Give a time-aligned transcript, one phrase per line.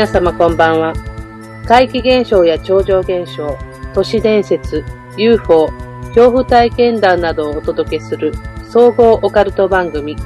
[0.00, 0.94] 皆様こんばんは。
[1.68, 3.54] 怪奇現象や超常現象、
[3.92, 4.82] 都市伝説、
[5.18, 5.68] UFO、
[6.14, 8.32] 恐怖体験談などをお届けする
[8.66, 10.16] 総合オカルト番組、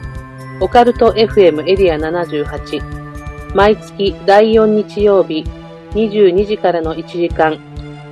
[0.61, 3.53] オカルト FM エリア78。
[3.53, 5.45] 毎月第4日曜日
[5.91, 7.59] 22時からの1時間、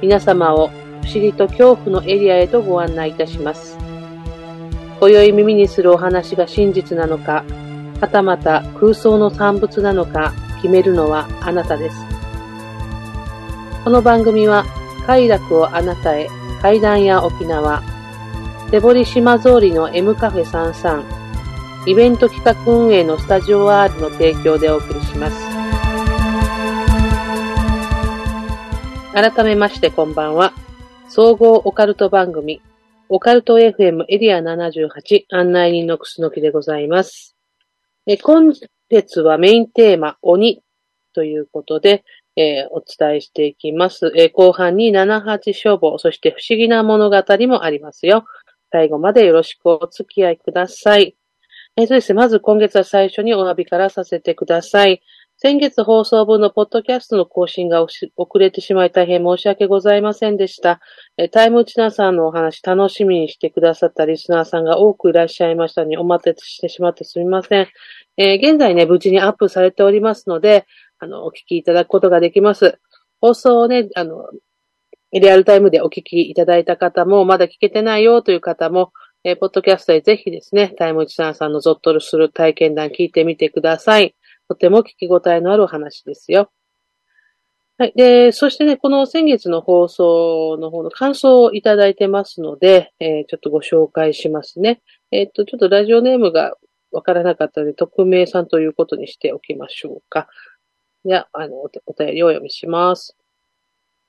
[0.02, 0.72] 皆様を不
[1.06, 3.78] 思議と恐怖のエリアへとご案内いたします。
[4.98, 7.44] 今宵耳にするお話が真実なのか、
[8.00, 11.96] はたまた空想の産物なのか決めるのはあなたです。
[13.82, 14.64] この番組は
[15.04, 16.28] 快楽をあなたへ
[16.62, 17.82] 階段や沖縄、
[18.70, 25.36] 手堀島通りの M カフェ33、イベント企画運営のスタジオ R の提供でお送りします。
[29.12, 30.52] 改めましてこんばんは。
[31.08, 32.62] 総合オカルト番組、
[33.08, 37.34] オカルト FM エリア78案内人のくすのきでございます。
[38.06, 38.52] え今
[38.92, 40.62] 月はメインテーマ、鬼
[41.14, 42.04] ということで、
[42.36, 44.12] えー、お伝えしていきます。
[44.16, 47.16] えー、後半に78消防、そして不思議な物語
[47.48, 48.24] もありますよ。
[48.70, 51.16] 最後までよろしくお付き合いください。
[51.76, 52.16] えー、そうですね。
[52.16, 55.02] まず今月は最初にお詫びからさせてください。
[55.44, 60.80] 先月放送分のポッドキャストの更新が遅れてしまい大変申し訳ございませんでした。
[61.16, 67.66] えタイムチナさんのお話楽しみにしてくださったリスナーさんが多くいらっしゃいましたにお待たせしてしまってすみません。
[68.18, 70.64] えー、現在ね、無事にアップされておりますので、
[71.00, 72.78] あの、お聞きいただくことができます。
[73.20, 74.28] 放送をね、あの、
[75.10, 78.92] リアルタイムでお聞きいただいた方も、まだ聞けてないよという方も、
[79.24, 84.14] えー、ポッドキャストでぜひですね、タイムチナさんのゾッとする体験談聞いてみてください。
[84.52, 86.50] とても聞き応えのあるお話ですよ。
[87.78, 87.94] はい。
[87.96, 94.82] で、そしてね、この先月の放送の方の感想をいただいてますので、えー、ちょっとご紹介しますね。
[95.10, 96.54] えっ、と、ちょっとラジオネームが
[96.90, 100.28] わからなかったので、匿名さんということにしておきましょうか。
[101.06, 103.16] では、あの、お便りをお読みします。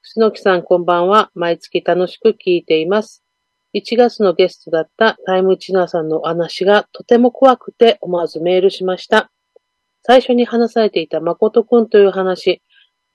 [0.02, 1.32] 楠木さんこんばんは。
[1.36, 3.24] 毎月楽しく聞いています。
[3.74, 9.33] 1月のゲストだったタイムチナーさんのお話がとても怖くて思わずメールしました。
[10.04, 12.62] 最初に話されていた誠くんという話、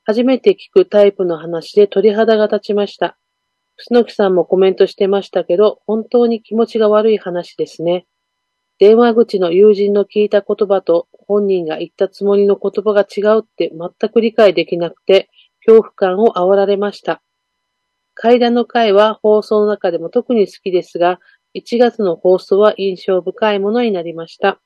[0.05, 3.19] 初めて聞くタイプの話で鳥肌が立ちました。
[3.77, 8.07] 楠木さんもコメントしてましたけど、本当に気持ちが悪い話ですね。
[8.79, 15.29] 電話口の友人の聞いた言葉と本人が言ったつもりの言葉が違うって全く理解できなくて、
[15.67, 17.21] 恐怖感を煽られました。
[18.15, 21.21] 階段の会は放送の中でも特に好きですが、
[21.55, 24.61] 1月の放送は印象深いものになりました。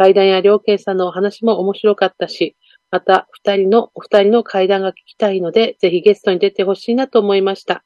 [0.00, 2.56] 階段や良慶さんのお話も面白かったし、
[2.90, 7.84] また、二人の、お二人の階段が聞きたいので、ぜひゲストに出てほしいなと思いました。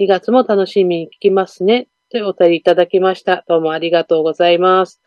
[0.00, 1.86] 2月も楽しみに聞きますね。
[2.10, 3.44] というお便りいただきました。
[3.46, 5.00] どうもありがとうございます。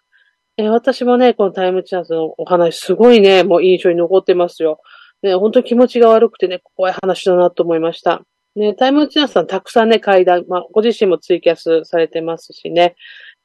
[0.56, 4.80] え私もね、このタイムチャンスのお話、すごいね、もう印象に残ってますよ。
[5.24, 8.22] ね、本当に気持ちが悪くてね、怖い話だなと思いました。
[8.56, 12.96] ね、タイムチャンスさんたくさんね、階段、まあ、ご自身もツイキャスされてますしね、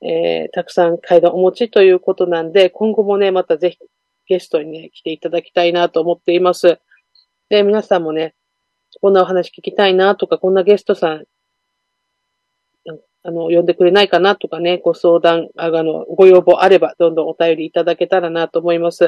[0.05, 3.79] えー、たくさん階段お持ちということなんで、今後もね、またぜひ
[4.27, 6.79] ゲストにね、来ていただきたいなと思っています。
[7.49, 8.35] で、皆さんもね、
[9.01, 11.25] こんなお話聞きたいなとか、こんなゲストさん
[13.25, 19.05] あの、呼んでくれないかなとかね、ご相談、あの、ご要望あれば、どんどんお便りいただけたらなと思います。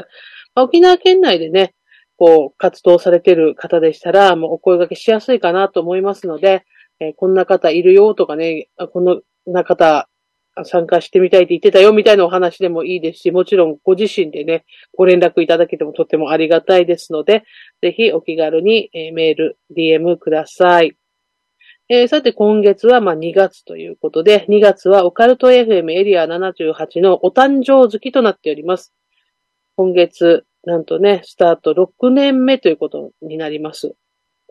[0.55, 1.75] まあ、沖縄県内でね、
[2.17, 6.63] こう、活動されてる方でしたら、もうお声掛けしやすいかなと思いますので、
[7.01, 10.07] えー、こんな方いるよとかね、こんな方
[10.63, 17.43] 参加してみたいって言ってたよみたいなお話でもいいですし、もちろんご自身でね、ご連絡いただけてもとってもありがたいですので、
[17.81, 20.95] ぜひお気軽にメール、DM ください。
[21.87, 28.93] えー、さて今月はまあ2月ということで、2月はオカルト FM エリア78のお誕生月となっております。
[29.75, 33.93] 今月、なんとね、スタート6年目ということになります。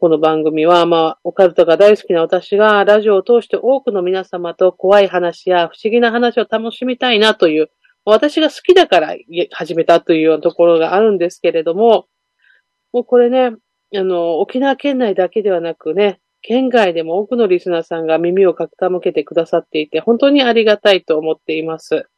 [0.05, 7.71] この番組は、まあ、オカルトが大好きな私が、ラジオを通して多くの皆様と怖い話や不思議な話を楽しみたいなという、
[8.05, 9.17] 私が好きだから
[9.51, 12.06] 始めたというようなところがあるんですけれども、
[12.93, 13.56] もうこれね、
[13.97, 22.11] あの、沖縄県内だけではなくね、県外でも多くのリスナーさんが耳を傾けてくださっていて、本当にありがたいと思っています。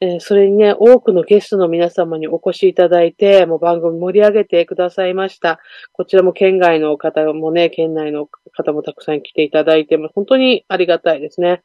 [0.00, 5.58] えー、それにね、多くのゲストの皆様にお越しいただいて、もう番組盛り上げてくださいました。
[5.92, 11.62] こちらも県外の方もね、県内の方もたくさん来ていただいて、も本当にありがたいですね。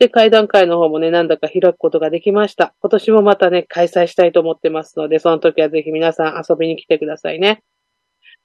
[0.00, 2.74] で、会談会の方もね、なんだか開くことができました。
[2.80, 7.62] 今年もまたね、開催したいと思ってますので、その時はぜひ皆さん遊びに来てくださいね。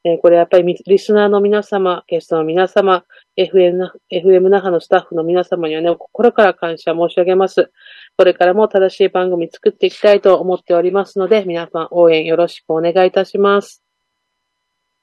[0.05, 3.05] えー、これやっぱりリスナーの皆様、ゲストの皆様、
[3.37, 7.71] FM、FM 那覇のスタッフの皆様にはね、心から感謝申し上げます。
[8.17, 13.81] これからも正しい番組作っていきたいと思っておりますので、皆さん応援よろしくお願いいたします。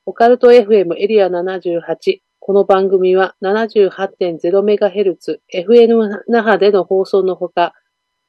[0.04, 2.18] オカルト FM エリア78。
[2.38, 7.72] この番組は 78.0MHz FM 那覇での放送のほか、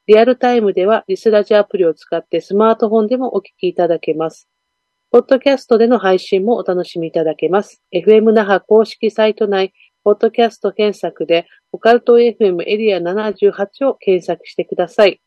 [0.07, 4.50] リアルタイムではリスラジアプリを使ってスマートフォンでもお聞きいただけます。
[5.11, 7.81] ポッドキャストでの配信もお楽しみいただけます。
[7.93, 9.73] FM 那覇公式サイト内、
[10.05, 15.19] ポッドキャスト検索で、オカルト FM エリア78を検索してください。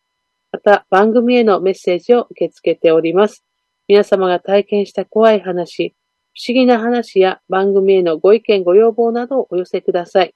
[0.52, 3.44] また、番組へのメッセージを受け付けております。
[3.86, 5.94] 皆様が体験した怖い話、
[6.32, 10.34] 不思議な話や番組へのご意見ご要望などをお寄せください。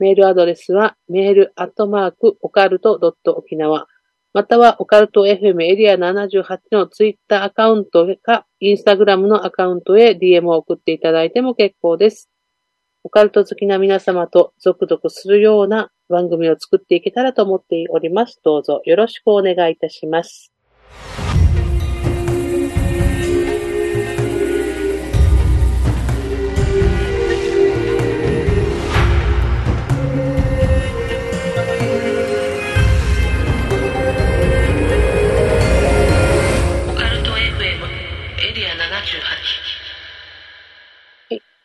[0.00, 3.86] メールアドレスは、メールアットマークオカルトドット沖縄、
[4.34, 12.28] またはオカルト FM エリア78のツイッターアカウントか、インスタグラムのアカウントへ DM を送っていただいても結構です。
[13.04, 18.38] オカルト好きな皆様と続々するような番組を作っていけたらと思っております。
[18.44, 20.52] どうぞよろしくお願いいたします。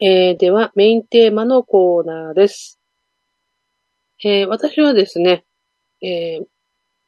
[0.06, 2.78] えー、では、メインテーマのコーナーです。
[4.22, 5.46] えー、私はですね、
[6.02, 6.46] えー、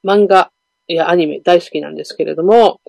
[0.06, 0.50] 漫画
[0.88, 2.80] やアニメ大好きなんですけれども、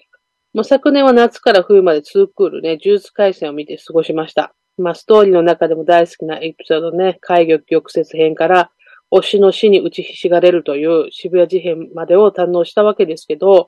[0.55, 4.55] もう昨年は夏から冬まで2クールね、呪術回戦を見て過ごしました。
[4.79, 8.71] まあ、ストーリーの中でも大好きなエピソードね、海魚玉折編から、
[9.11, 13.67] 推しの死に打ちひしがれるという渋谷事変までを堪能したわけですけど、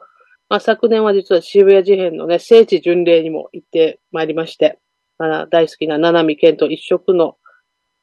[0.49, 4.79] まあ、昨年は実は渋谷事変のね、聖地巡礼にも行ってまいりまして、
[5.19, 7.37] 大好きな七海健と一色の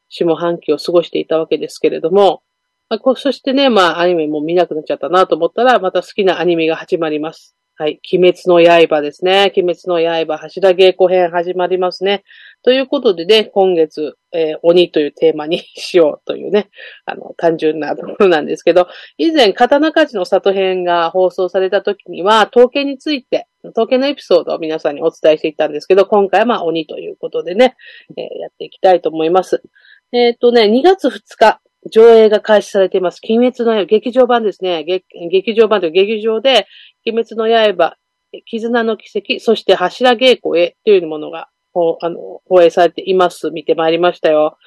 [0.10, 2.44] 下半期を過ごしていたわけですけれども、
[2.90, 7.56] まあ、そしてね、まあ、アニメも見なくなっちゃったなと思ったら、また好きなアニメが始まります。
[7.78, 8.00] はい。
[8.14, 9.52] 鬼滅の刃ですね。
[9.58, 12.24] 鬼滅の刃、柱稽古編始まりますね。
[12.66, 16.72] ということでね、今月、えー、鬼というテーマにしようというね、
[17.06, 18.88] あの、単純なところなんですけど、
[19.20, 23.46] 以前、刀鍛冶の里編が放送された時には、統計について、
[23.78, 27.76] 統計のエピソードを皆さんにお伝えしていったんですけど、今回はまあ鬼ということでね、
[28.18, 29.62] えー、やっていきたいと思います。
[30.12, 33.22] えっ、とね、2月2日、上映が開始されています。
[33.30, 34.84] 鬼滅の刃、劇場版ですね。
[34.84, 36.66] 劇場版という劇場で、
[37.06, 37.96] 鬼滅の刃、
[38.46, 41.50] 絆の奇跡、そして柱稽古へというものが、
[42.02, 43.52] あの、放映されています。
[43.52, 44.58] 見てまいりましたよ。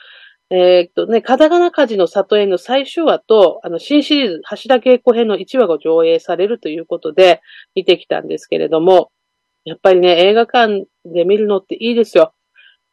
[0.50, 7.42] えー、っとね、カタカナ火事の里への最終話と、あの、新シリーズ、柱稽古編の1話が上映されるということで、
[7.74, 9.10] 見てきたんですけれども、
[9.64, 12.32] やっぱりね、映画館で見るのっていいですよ。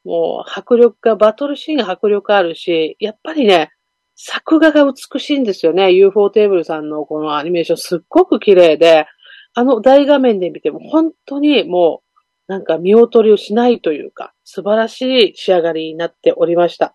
[0.04, 3.72] もう、迫力が、バトルシーンが迫力あるし、やっぱりね、
[4.16, 5.92] 作画が美しいんですよね。
[5.92, 9.08] UFO テーブルさんのこのアニメーションすっごく綺麗で、
[9.54, 12.05] あの大画面で見ても本当にもう
[12.48, 16.86] なんか見劣りをしないというか、素晴らしい仕上がりになっておりました。
[16.86, 16.92] や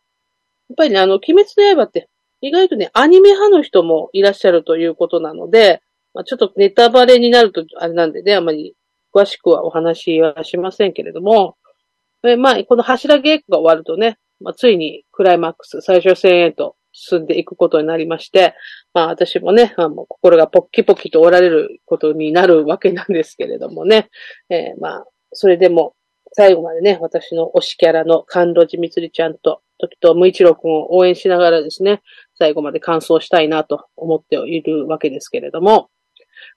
[0.74, 2.08] っぱりね、あの、鬼滅の刃って
[2.40, 5.82] 意外とね、アニメ派の人もいらっしゃるということなので、
[6.14, 8.74] まあ、ちょっとネタバレになるとあれなんでね、あまり
[9.14, 11.56] 詳しくはお話はしませんけれども、
[12.24, 18.54] えまあ、この柱稽古が終わるとね、まあ、ついにクライマックス、最終戦へと進んでいくことになりまして、
[18.94, 24.10] まあ私もね、あの心がポッキポキとおられることになるわけなんですけれどもね、
[24.48, 25.94] えー、まあ、それでも
[26.32, 32.02] 最後までね、私の推しキャラの甘露寺みつりちゃんと、時と無一郎くんを応援しながらですね、
[32.38, 35.90] 最後まで完走したいなと思っているわけですけれども、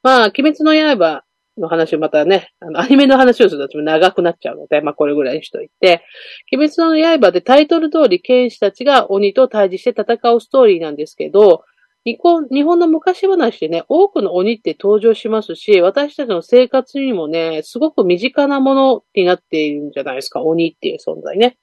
[0.04, 1.24] まあ、鬼滅の刃
[1.58, 6.04] の話をまたね、あの、アニメの話をすると長くなっちゃうので、まあこれぐらいにしといて、
[6.52, 11.64] 鬼滅の刃でタイトル通り剣士たちが鬼と対峙して戦うストーリーなんですけど、
[12.06, 21.58] 日本日本の昔話でね、多くの鬼って登場しますし、私たちの生活にもね、すごく身近なものになっているんじゃないですか、鬼っていう存在ね。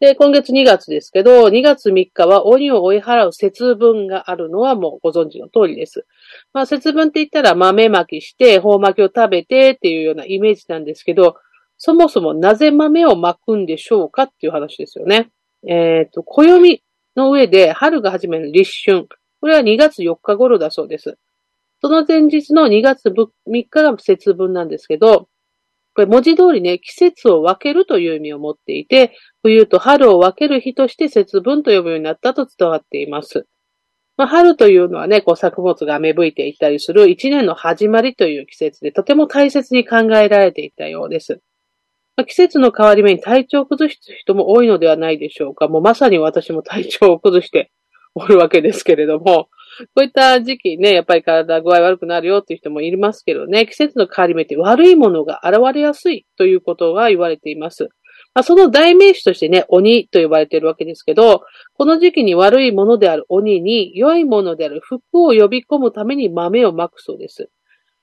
[0.00, 6.06] で、今月2月ですけど、2月3日は鬼を追い払う節分があるのはもうご存知の通りです。
[6.52, 11.36] まあ、節分って言ったら豆まきして、宝巻きを食べてっていうようなイメージなんですけど、
[11.76, 15.30] そもそもなぜ豆をまくんでしょうかっていう話ですよね。
[15.66, 16.82] えっ、ー、と、暦
[17.16, 19.08] の上で春が始める立春。
[19.40, 21.18] これは2月4日頃だそうです。
[21.80, 25.28] その前日の2月3日が節分なんですけど、
[25.94, 33.46] これ文字通りね、季節を分けるという意味を持っていて、冬と春を分ける日として節分と呼ぶようになったと伝わっています。
[34.16, 41.40] まあ、春というのはね、こう作物が芽吹いていたりする一年の始まりという季節でとても大切に考えられていたようです。
[42.16, 45.68] まあ、季節の変わり目に体調を崩す人も多いのではないでしょうか。
[45.68, 47.70] もうまさに私も体調を崩して
[48.18, 49.48] おるわけですけれども、
[49.94, 57.88] こういった時期ね、やっぱり体具合悪くなるよっていう人もいますけどね、季節の変わり目って悪いものが現れやすいということが言われています。
[58.34, 61.42] まあ、その代名詞としてね、鬼と呼ばれているわけですけど、
[61.74, 67.50] この時期に悪いものである鬼に良いものである福を呼び込むために豆をまくそうです。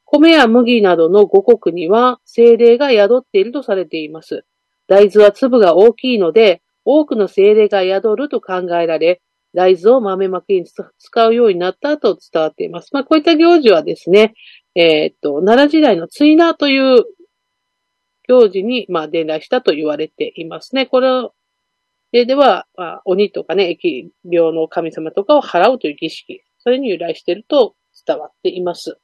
[0.06, 4.46] 米や麦などの五穀には精霊が宿っているとされています。
[4.88, 9.22] 大豆は粒が大きいので、多くの精霊が宿ると考えられ、
[9.56, 12.90] 大豆を豆まきに使うようになったと伝わっています。
[12.94, 14.36] まあ、こういった行事はですね、
[14.76, 17.06] えー、っと、奈良時代の追名という
[18.28, 20.86] 行事に、まあ、伝来したと言われていますね。
[20.86, 21.34] これを、
[22.12, 28.98] では、まあ、鬼とかね、疫病の神様とかを払うという儀式、それに由来していると伝わっています。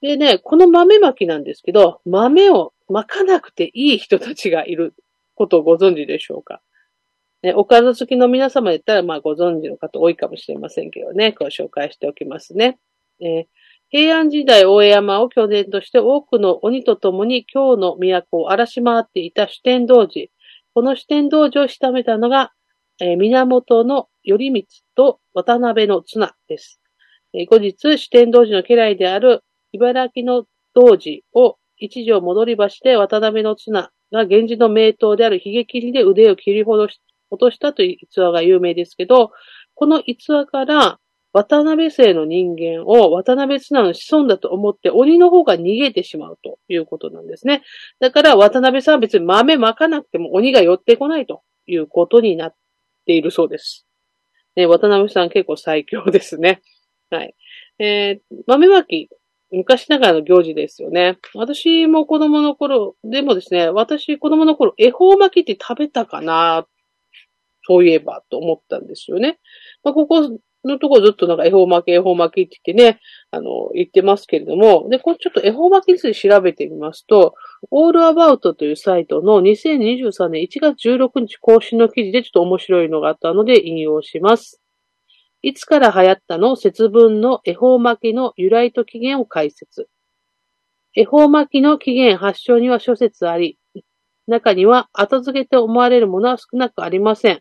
[0.00, 4.94] でね、この豆まきなんですけど、豆をまかなくていい人たちがいる
[5.34, 6.60] ことをご存知でしょうか？
[7.42, 12.78] ね、おかず好きの皆様で言ったら、まあご存知の方多いかもしれませんけどね、ご紹介しておきますね。
[13.20, 13.46] えー、
[13.90, 20.28] 平安時代大江山を拠点として多くの鬼と共に京の都を荒らし回っていた主天道寺。
[20.74, 22.52] この主天道寺を仕めたのが、
[23.00, 24.66] えー、源の頼光
[24.96, 26.80] と渡辺の綱です。
[27.34, 37.00] えー、後日、主天道寺の家来である茨城の道寺を一条戻り橋で渡辺の綱が源氏の名刀である髭切りで腕を切りほどし
[37.30, 39.32] 落としたという逸話が有名ですけど、
[39.74, 40.98] この逸話から
[41.32, 47.62] 渡辺姓の人間を渡辺綱の子孫だと思って鬼の方が逃げてしまうということなんですね。
[48.00, 52.54] だから渡辺さんは別に豆まかなくても鬼が寄ってこないということになっ
[53.06, 53.86] ているそうです。
[54.56, 56.62] ね、渡辺さん結構最強ですね。
[57.10, 57.34] はい。
[57.78, 59.08] えー、豆まき、
[59.50, 61.16] 昔ながらの行事ですよね。
[61.34, 66.66] 私も子供の頃、でもですね、私子供の頃、恵方巻きって食べたかな
[67.68, 69.38] そういえばと思ったんですよね。
[69.84, 77.34] まあ、ここのところずっとなんか恵方巻き、恵方巻きって言ってね、あの、言ってますけれども、で、これちょっと恵方巻きについて調べてみますと、
[77.70, 84.60] オールアバウトというサイトの2023年1月16日更新の記事でちょっと面白いのがあったので引用します。
[85.42, 86.56] いつから流行ったの？
[86.56, 89.88] 節分の恵方巻きの由来と起源を解説。
[90.94, 93.58] 恵方巻きの起源発祥には諸説あり、
[94.26, 97.40] 中には後付けと思われるものは少なくありません。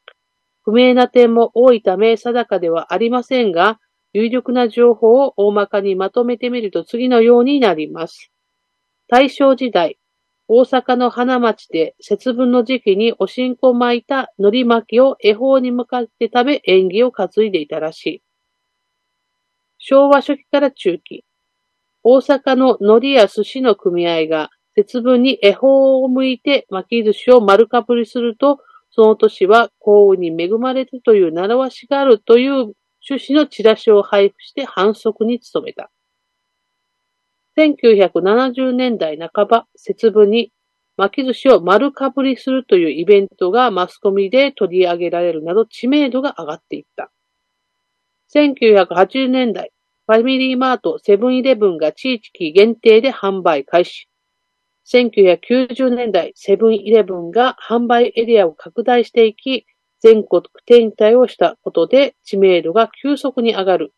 [0.68, 3.80] 不明な点も多いため定かではありませんが、
[4.12, 8.34] 有力な情報を大まかにまとめてみると次のようになります。
[9.08, 9.98] 大正時代、
[10.50, 18.22] 大阪の花町で節分の時期におしんこ巻いた海苔巻きを恵方に向かって食べ縁起を担いでいたらしい。
[19.78, 21.24] 昭和初期から中期、
[22.04, 28.60] 大阪の海苔や寿司の組合が節分に恵方を向いて巻き寿司を丸かぶりすると
[28.98, 32.74] その年は幸運に恵まれるという習わしがあるという
[33.08, 35.92] 趣旨のチラシを配布して反則に努めた。
[37.60, 40.52] 1970年代半ば、節分に
[40.98, 47.12] 巻き寿司を丸かぶりするというイベントがマスコミで取り上げられるなど知名度が上がっていった。
[48.34, 49.72] 1980年代、
[50.08, 54.10] ファミリーマート、セブンイレブンが地域限定で販売開始。
[54.88, 59.66] 1990年代、セブンイレブンが販売エリアを拡大していき、
[60.00, 63.94] 全国展開をしたことで知名度が急速に上がる。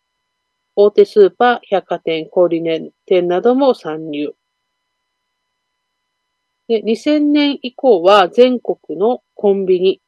[0.76, 2.62] 大手スーパー、百貨店、小売
[3.06, 4.34] 店なども参入。
[6.68, 10.02] で2000年以降は全国のコンビニ、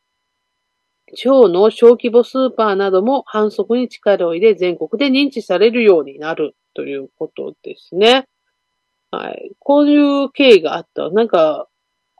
[1.16, 8.28] 地方の小規模スーパーなども反則に力を入れ全国で認知されるようになるということですね。
[9.12, 9.51] はい。
[9.60, 11.10] こういう経緯があった。
[11.10, 11.68] なんか、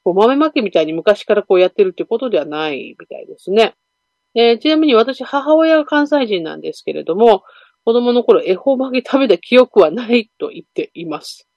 [0.04, 3.76] こう豆まきみたいに昔からこうやってるってことではないみたいですね。
[4.36, 7.44] えー、ちなみに私、母親が関西人なんですけれども、
[7.86, 11.48] 子供の頃恵方巻き食べた記憶はないと言っています。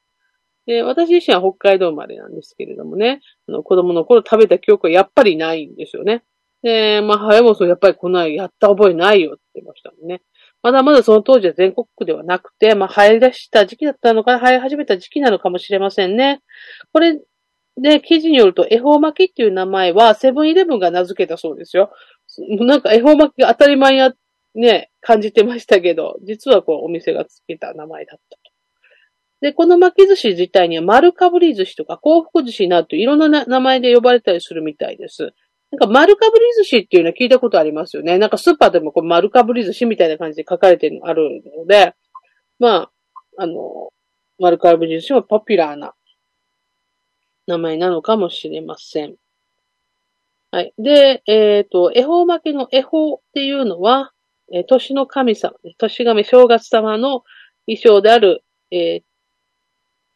[0.66, 6.24] で私自身は北海道生まれなんですけれどもね、あの子供の頃食べた記憶はやっぱりないんですよね。
[6.62, 10.22] で、まあ、母親もそう、やっぱりこんなやった覚えないよって言ってましたもんね。
[10.64, 16.40] まだまだその当時は全国区ではなくて、まあ、生え出した時期だったのか、生え始めた時期なのかもしれませんね。
[16.90, 17.20] これ、
[17.76, 21.92] で、記事によると、恵方巻きっていう名前は、セブンイレブンが名付けたそうですよ。
[22.38, 24.14] なんか恵方巻きが当たり前や、
[24.54, 28.52] ね、感じてましたけど、実はこう、お店が付けた名前だったと。
[29.42, 35.34] で、この巻き寿司自体には丸かぶり寿司とか幸福寿司などといろんな名前で呼ばれたりするみたいです。
[35.74, 38.16] なんか丸かぶり寿司っていうのは聞いたことありますよね。
[38.16, 41.94] なんかスーパーでもこう丸かぶり寿司みたいな感じで書かれてるのあるので、
[42.60, 42.90] ま
[43.36, 43.92] あ、あの、
[44.38, 45.94] 丸かぶり寿司はポピュラーな
[47.48, 49.16] 名前なのかもしれません。
[50.52, 50.72] はい。
[50.78, 54.12] で、えっ、ー、と、恵方巻きの恵方っていうのは、
[54.52, 57.24] えー、年の神様、年神正月様の
[57.66, 59.02] 衣装である、えー、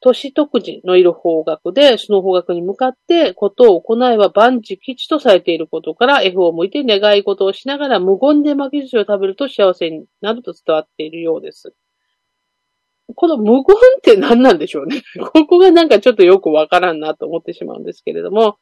[0.00, 11.74] 都市特時のいる方角で、その方角に向かってことを行えば万事吉とされていることから、F を向いて願い事をしながら無言で巻き寿司を食べると幸せになると伝わっているようです。
[13.14, 13.64] この無言っ
[14.02, 15.02] て何なんでしょうね。
[15.32, 18.58] ここがなんかちょっとよくわからんなと思ってしまうんですけれども、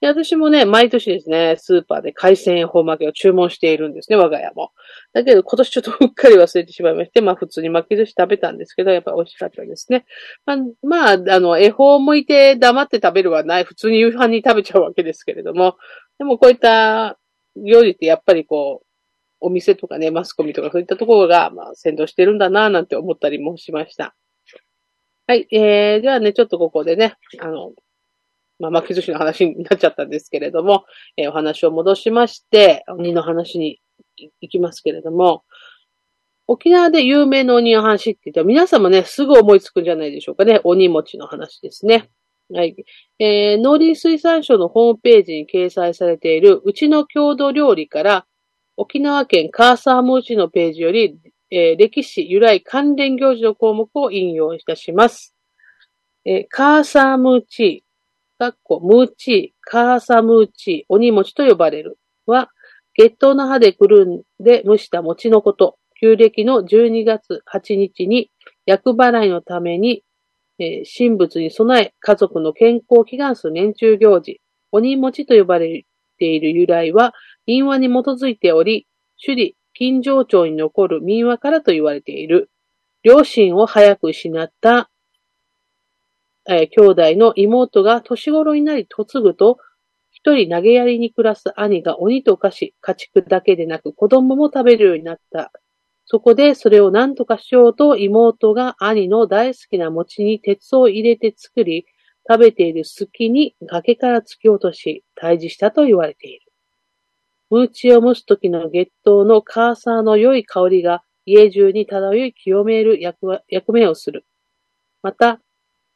[0.00, 4.72] で私もね、毎年ですね、スーパーで海鮮恵方巻きを注文しているんですね、我が家も。
[5.12, 10.06] だけど今年ちょっとうっかり忘れてしまいまして、まあ普通に巻き寿司食べたんですけど、やっぱり美味しかったですね。
[10.46, 15.76] まあ、まあ、あの、恵方を向いて黙って食べるはない、普通に夕飯に食べちゃうわけですけれども、
[16.18, 17.18] でもこういった
[17.56, 18.86] 料理ってやっぱりこう、
[19.40, 24.14] お店とかね、マスコミとかそういったところが、まあ、先導してるんだなぁなんて思ったりもしました。
[25.26, 27.72] はい、えー、ではね、ちょっとここでね、あの、
[28.60, 30.84] まあ、巻き寿司の話になっちゃったんですけれども、
[31.16, 33.80] えー、お話を戻しまして、鬼の話に
[34.40, 35.44] 行きますけれども、
[36.46, 40.60] 沖縄で有名な鬼の話って言ったら皆様ね、すぐ思いつくんじゃないでしょうかね。
[40.64, 42.10] 鬼餅の話ですね。
[42.52, 42.74] はい。
[43.20, 48.26] えー、農林水産省のホームページに掲載されているうちの郷土料理から
[48.76, 51.16] 沖縄県カーサームーチのページより、
[51.50, 55.34] えー、歴史由来関連行事の項目を引用いたします。
[56.24, 57.84] えー、カーサームーチ、
[58.40, 62.48] かっこムーチー、カーサムーチー、鬼餅と呼ばれるは、
[62.94, 65.76] 月頭の葉でくるんで蒸した餅のこと。
[66.00, 68.30] 旧暦の12月8日に、
[68.64, 70.04] 厄払いのために、
[70.58, 74.40] えー、神仏に備え、家族の健康を祈願する年中行事、
[74.72, 75.84] 鬼餅と呼ばれ
[76.18, 77.12] ている由来は、
[77.44, 78.86] 民話に基づいており、
[79.22, 82.48] 首里、金城町に残る民話からと言われている。
[83.02, 84.89] 両親を早く失った、
[86.48, 89.58] えー、兄弟の妹が年頃になり嫁ぐと、
[90.10, 95.52] 一人投げやりに暮らす兄が鬼と化し、家畜だけでなく子供も食べるようになった。
[96.04, 101.86] そこでそれを何とかしようと妹が兄の大好きな餅に鉄を入れて作り、
[102.28, 106.50] 食べている隙に崖から突き落とし、退治したと言われている。
[107.50, 114.24] ムーチを蒸す時の月頭のカーサーの良い香りが家中に漂い清める役役目をする。
[115.02, 115.40] また、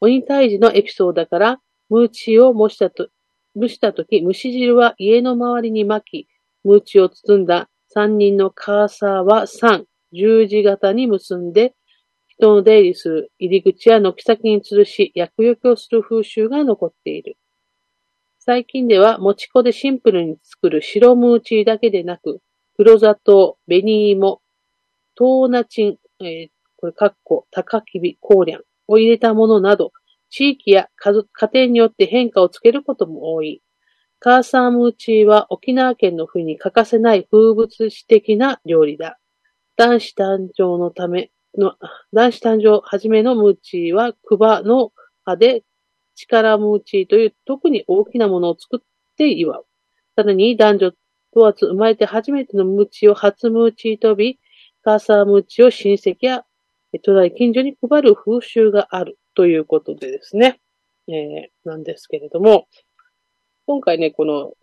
[0.05, 3.09] 鬼退治のエピソードだから、ムーチを蒸したと
[3.55, 6.27] 蒸した時、蒸し汁は家の周りに巻き、
[6.63, 11.73] ムーチを包んだ三人のカーサーは三、十字型に結んで、
[12.27, 17.37] 人の出入りする入り口や軒先に吊るし、薬浴をする風習が残っている。
[18.39, 22.41] 最近では、もち粉でシンプルに作る白ムーチーだけでなく、
[22.75, 24.41] 黒砂糖、紅芋、
[25.15, 29.91] トーナチン、えー、これ、かっこ、高きび、コーリャンを入れたものなど、
[30.29, 31.13] 地域や家
[31.53, 33.61] 庭によって変化をつけることも多い。
[34.19, 39.19] カーサームーチーは沖縄県の冬に欠かせない風物詩的な料理だ。
[39.77, 41.75] 男子誕生のための、
[42.13, 44.93] 男子誕生はじめのムーチーは、クバの
[45.25, 45.63] 葉で
[46.15, 49.65] 力ムーチーという特に大きなものを作って祝う。
[50.15, 50.91] さらに男女
[51.33, 54.39] 問わず生まれて初めてのムーチーを初ムーチーとび、
[54.83, 56.45] カーサームーチーを親戚や
[56.99, 60.59] 隣近所に配る風習があるということでですね、
[61.07, 62.67] えー、なんですけれども、
[63.67, 64.53] 今回ね、この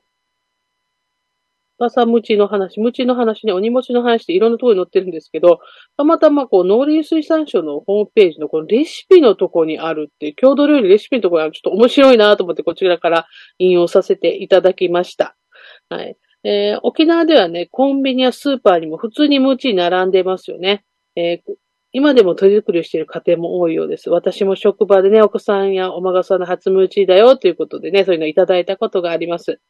[1.85, 5.61] 朝ムチの話、ムチの話ね、鬼餅の話っていろんなところに載ってるんですけど、
[5.97, 13.27] たまたまこう、農林水産省のホームページのこのレシピのとこにあるっていう、郷土料理レシピのところにあるちょっと面白いなと思ってこちらから
[13.59, 15.37] 引用させていただきました。
[15.89, 16.17] はい。
[16.45, 20.85] えー、沖縄ではね、コンビニやスーパーにも普通にムチ並んでますよね。
[21.17, 21.53] えー、
[21.95, 24.09] 今でも手作りをしている家庭も多いようです。
[24.09, 29.61] 私も職場でね、お子さんやお孫さんの初ムーチーだよということでね、そういうのをいただいたことがあります。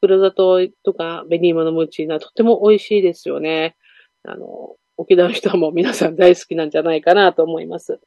[0.00, 3.76] 黒砂糖とか紅芋のムーチーはとても美味しいですよね。
[4.24, 8.00] あの、沖縄の人はもう皆さん大好きなんじゃないかなと思います。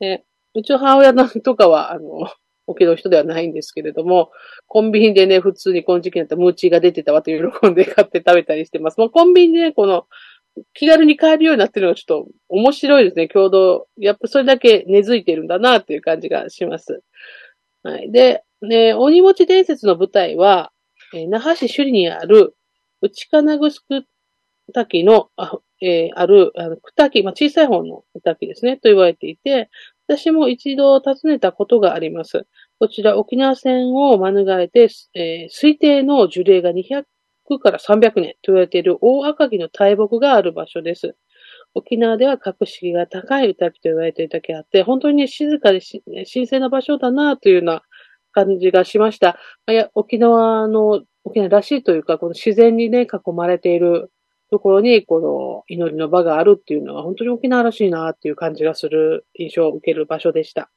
[0.00, 2.28] でうちの母親なんとかは、あの、
[2.66, 4.30] 沖縄の人ではないんですけれども、
[4.66, 8.98] コンビニでね、普通にこの時期になったムーチーが出てたわと喜んで買って食べたりしてます。
[8.98, 10.06] もうコンビニでね、この
[10.74, 13.86] 気軽に買えるようになってるのがちょっと面白いですね、共同。
[13.96, 17.02] やっぱそれだけ根付いてるんだなっていう感じがします。
[17.82, 18.10] はい。
[18.10, 20.72] で、ね、鬼餅伝説の舞台は、
[21.14, 22.56] えー、那覇市首里にある、
[23.00, 24.04] 内金城
[24.72, 29.70] 滝の、あ,、えー、ある、あの、くたき、まあ、小さい方のくたきですね、と言われていて、
[30.06, 32.46] 私も一度訪ねたことがあります。
[32.78, 37.04] こちら沖縄戦を免れて、えー、推定の樹齢が200
[37.58, 41.16] から300年と言われている大赤城の大木がある場所です。
[41.74, 45.80] 沖縄では格式が高い歌木と言われているだけあって、本当に静かで
[46.32, 47.82] 神聖な場所だなというような
[48.32, 49.38] 感じがしました。
[49.68, 54.10] いや沖縄の、沖縄らしいというか、この自然にね、囲まれている
[54.50, 60.70] ところに、この祈りの場があるっていうのは本当に沖縄らしいなっていう感じがする印象を受ける場所でした。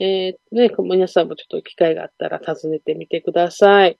[0.00, 3.98] えー、ね、皆さんもちょっと機会があったら訪ねてみてください。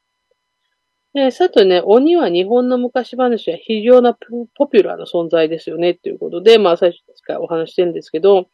[1.15, 4.17] えー、さてね、鬼は日本の昔話は非常な
[4.55, 8.47] ポピュラーな存在ですよねっていうことで、まあ最初からお話してるんですけど、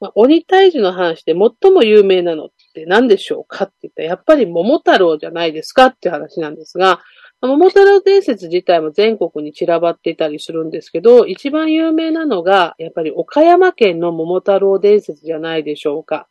[0.00, 7.00] まあ、鬼退治の話で最も有名なのって何でしょうかって言ったら、やっぱり桃太郎じゃないですかって話なんですが、
[7.40, 16.28] 桃太郎伝説自体も全国に散らばっていたりするんですけど、一番有名なのが、やっぱり岡山県の桃太郎伝説じゃないでしょうか。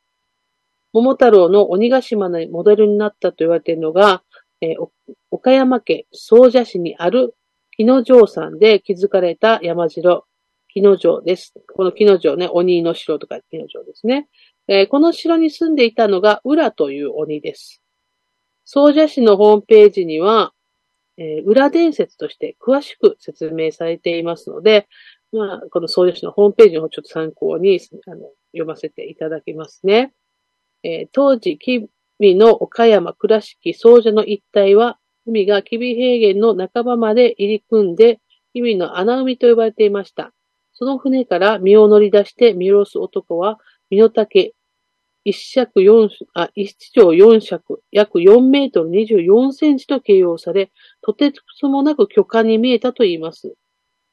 [0.93, 4.23] 桃太郎の鬼ヶ島のモデルになったと言われているのが、
[4.61, 4.87] えー、
[5.31, 7.35] 岡山県総社市にある
[7.77, 10.25] 木野城山で築かれた山城、
[10.69, 11.53] 木野城です。
[11.75, 14.27] この木野城ね、鬼の城とか木野城ですね。
[14.67, 17.81] えー、この城に住んでいたのが浦という鬼です。
[18.65, 20.53] 総社市のホームページには、
[21.17, 24.87] えー、裏伝説として詳しく説明されていますので、
[25.31, 30.13] まあ、この総社市のホームページの方ちょっと参考にあの読ませていただきますね。
[30.83, 31.57] えー、当時、
[32.19, 38.19] 備の岡山倉敷総社の一帯は、海が吉備平原の半ばまで入り組んで、
[38.53, 40.33] 吉備の穴海と呼ばれていました。
[40.73, 44.53] その船から身を乗り出して見下ろす男は、身の丈、
[45.23, 53.55] 一尺四、あ、一丁四尺、約4メートル24センチと形容され、とてつもなく巨漢に見えたと言います。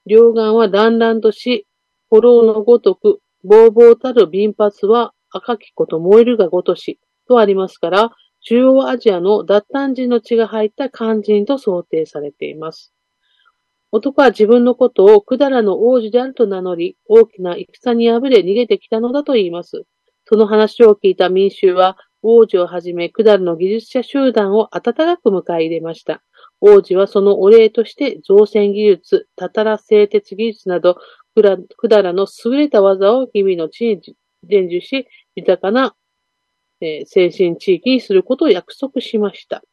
[0.06, 1.66] 両岸は団々とし、
[2.10, 8.10] 炎のごとく、ぼうぼうたる貧髪は赤きこと燃えるがごとし、とありますから、
[8.40, 12.92] 中央アジアの脱炭人の血が入った肝心と想定されています。
[13.90, 19.84] 男は自分のことを百済の王子であると名乗り、大きな戦に敗れ逃げてきたのだと言います。
[20.26, 26.22] その話を聞いた民衆は、王子をはじめ、クダルの技術者集団を温かく迎え入れました。
[26.60, 30.98] 王子はそのお礼として、造船技術、たたら製鉄技術など、
[31.34, 31.42] ク
[31.88, 34.00] ダラの優れた技を日々の地に
[34.42, 35.06] 伝授し、
[35.36, 35.94] 豊かな、
[36.84, 39.64] えー、先進地域にすることを約束しました。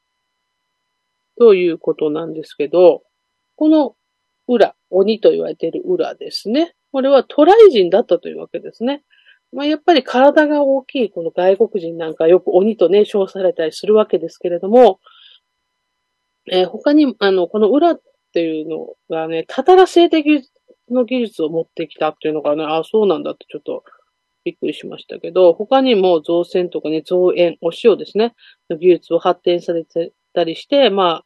[1.37, 3.03] ということなんですけど、
[3.55, 3.95] この
[4.47, 6.73] 裏、鬼と言われている裏ですね。
[6.91, 9.03] これは渡来人だったというわけですね。
[9.51, 14.99] まあ、やっぱり体が大きいこの外国人なんかよく鬼とね、称されたりするわけですけれども、
[16.49, 18.01] えー、他に、あの、この裏っ
[18.33, 20.49] ていうのがね、たたら性的
[20.89, 23.83] の技術を持ってきたっていうのがね、あ、そうなんだってちょっと
[24.43, 28.33] びっくりしましたけど、他にも造船とかね、造園、お塩ですね、
[28.69, 31.25] の技術を発展されてたりして、まあ、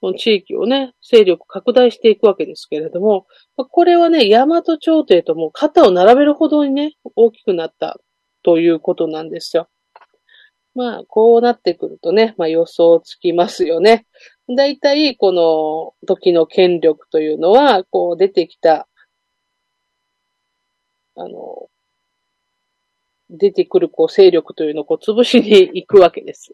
[0.00, 8.00] この地域をね、勢力拡大していくわけですけれども、これはね、大和朝廷とも肩を並べるほどにね、大きくなった
[8.42, 9.68] ということなんですよ。
[10.74, 14.06] まあ、こうなってくるとね、まあ予想つきますよね。
[14.56, 18.88] だいたいこの時の権力というのは、こう出てきた、
[21.16, 21.68] あの、
[23.30, 26.52] 出てくるこう勢力というのをこう潰しに行くわけです。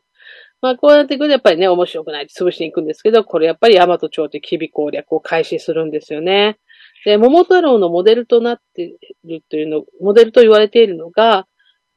[0.60, 6.58] まあ、こうやってくるとやっぱりね、面白くない潰しに行くんですけど、これやっぱり大和朝廷吉備攻略を開始するんですよね。
[7.04, 11.46] で、桃太郎のモデルとなっているというの、モデルと言われているのが、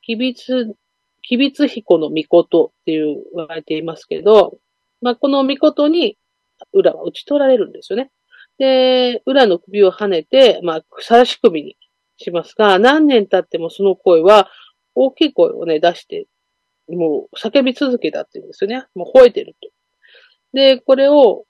[0.02, 0.76] 吉備
[1.22, 4.58] 吉備津彦の御事っていう言われていますけど、
[5.02, 6.18] まあ、この御事に
[6.74, 8.12] 裏は打ち取られるんですよね。
[8.58, 11.78] で、裏の首を跳ねて、まあ、さし首に
[12.18, 14.50] しますが、何年経ってもその声は
[14.96, 16.28] 大きい声をね、出して
[16.96, 18.86] もう叫び続けたっていうんですよね。
[18.96, 19.70] もう吠えてると。
[20.54, 21.46] で、これを、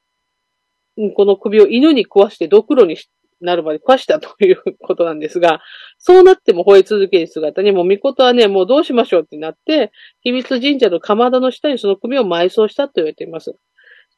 [1.15, 2.97] この首を犬に食わしてドクロに
[3.39, 5.61] なるまで食わしたということなんですが、
[5.97, 13.55] そうなっても吠え続ける姿に、もう巫女はね、もうどうしましょうってなって、秘密神社の鎌田の下にその首を埋葬したと言われています。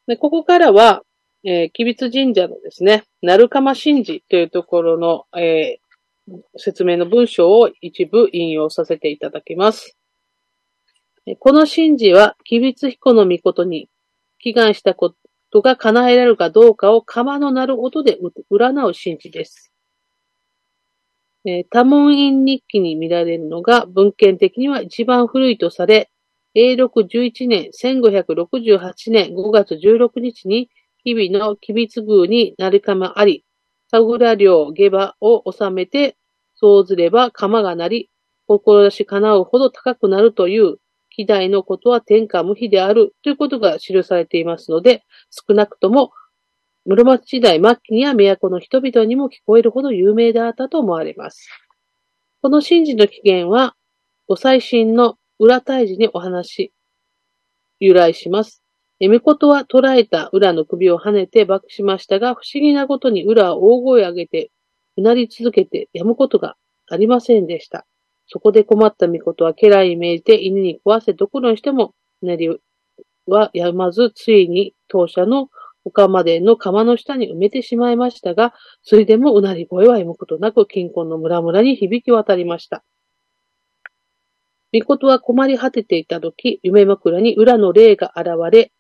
[0.08, 1.04] で、ここからは、
[1.44, 5.81] えー、吉備神社のですね、鳴釜神事というところの、えー、
[6.58, 9.98] 説明の文章を一部引用させていただきます。
[11.40, 13.90] この神事は、吉備津彦の御事に
[14.40, 15.14] 祈願したこ
[15.52, 18.18] とが叶えられるかどうかを釜の鳴る音で
[18.52, 19.72] 占う神事です。
[21.46, 26.12] え多門院日記に見られるのが文献的には一番古いとされ、
[26.54, 30.70] 永禄11年1568年5月16日に
[31.04, 33.46] 日々の吉備津宮に鳴り釜あり、
[33.92, 36.16] ぐら領下馬を収めて、
[36.62, 38.10] そうずれば釜が鳴り、
[38.48, 40.78] 志叶うほど高くなるという
[41.10, 46.12] 希代のことは天下無比であるということが記されていますので、少なくとも
[46.86, 51.48] 室町時代末期には都の人々にも聞こえるほど有名であったと思われます。
[52.42, 53.76] この神事の起源は、
[54.28, 56.74] ご最新の裏退治にお話、
[57.80, 58.64] 由来します。
[59.00, 64.52] えめことは捕らえた裏の首を跳ねて爆しましたが、不思議なことに裏は大声を上げて、
[64.98, 66.56] うなり続けてやむことが
[66.90, 67.86] ありませんでした。
[68.28, 72.50] そこで困った巫女は家来に命じて犬に食わせどころにしても、うなり
[73.28, 75.50] はやまず、ついに当社の
[75.84, 82.84] 丘までの釜の下に埋めてしまいましたが、それでもうなり声はやむことなく、近婚の村々に響き渡りました。
[84.74, 88.72] 巫女は困り果てていた時、夢枕に裏の霊が現れ、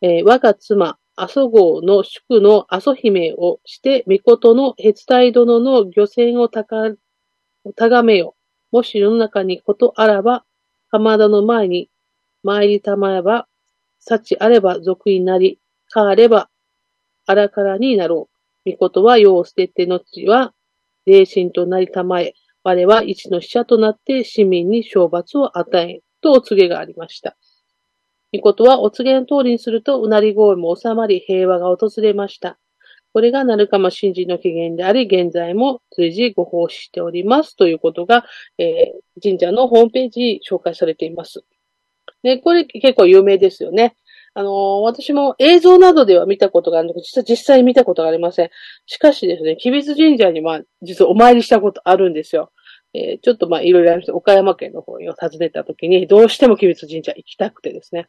[0.00, 6.76] えー、我が妻、阿蘇号の宿の阿蘇姫をして、巫女のヘツタイ殿の漁船をたか、
[7.76, 8.34] たがめよ。
[8.70, 10.44] もし世の中にことあらば、
[10.90, 11.90] 浜田の前に
[12.42, 13.48] 参りたまえば、
[13.98, 15.58] 幸あれば俗になり、
[15.90, 16.48] かあれば、
[17.26, 18.28] あらからになろ
[18.64, 18.70] う。
[18.70, 20.54] 巫女は世を捨てて後は、
[21.04, 27.36] 霊神となりたまえ、我は一の使者となって市民に懲罰を与え、とお告げがありました。
[28.32, 32.58] 御事はお告げの通りにすると、うなり声も収まり、平和が訪れました。
[33.14, 37.56] これがなるかも神事の起源であり、現在も随時ご奉仕しております。
[37.56, 38.24] ということが、
[38.58, 41.42] えー、神社のホームページに紹介されています。
[42.22, 43.96] で、これ結構有名ですよね。
[44.34, 48.50] あのー、私も映像などでは見たことがあるんですけど、実は実際見たことがありません。
[48.86, 52.52] しかしですね、吉備津神社には実はお参りしたことあるんですよ。
[52.94, 54.14] えー、ちょっとまあいろいろありました。
[54.14, 58.08] 岡山県の方を訪ねた時に、どうしても吉備津神社行きたくてですね、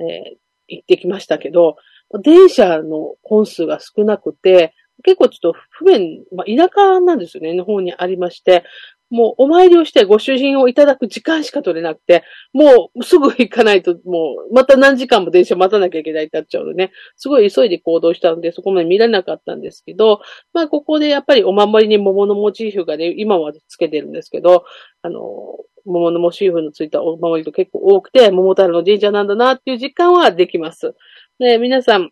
[0.00, 0.36] えー、
[0.68, 1.76] 行ってきましたけど、
[2.22, 8.64] 電車の本数が少なくて、結構ちょっと不便、まあ、田舎なんですよね、の方にありまして、
[9.10, 16.92] もうお参りをしてご主人をいただく時間しか取れなくて、もうすぐ行かないと、もうまた何時間も電車待たなきゃいけないってなっちゃうのね。
[17.16, 20.20] すごい急いで行動したので、そこまで見られなかったんですけど、
[20.52, 24.64] まあここでやっぱりお守りに桃のモチーフがね、今はつけてるんですけど、
[25.02, 25.20] あの、
[25.84, 30.94] 桃のモチーフのついたお守りと結構多くて、桃太郎の神社なんだなっていう実感はできます。
[31.38, 32.10] で、皆さん、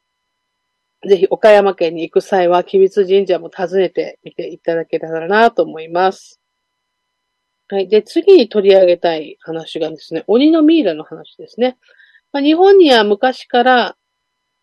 [1.07, 6.41] ぜひ岡山県に行く際は、吉備津神社も訪ねてみていただけたらなと思います。
[7.69, 7.89] はい。
[7.89, 11.77] で、次に取り上げたい話がですね、鬼のミイラの話ですね。
[12.33, 13.97] まあ、日本には昔から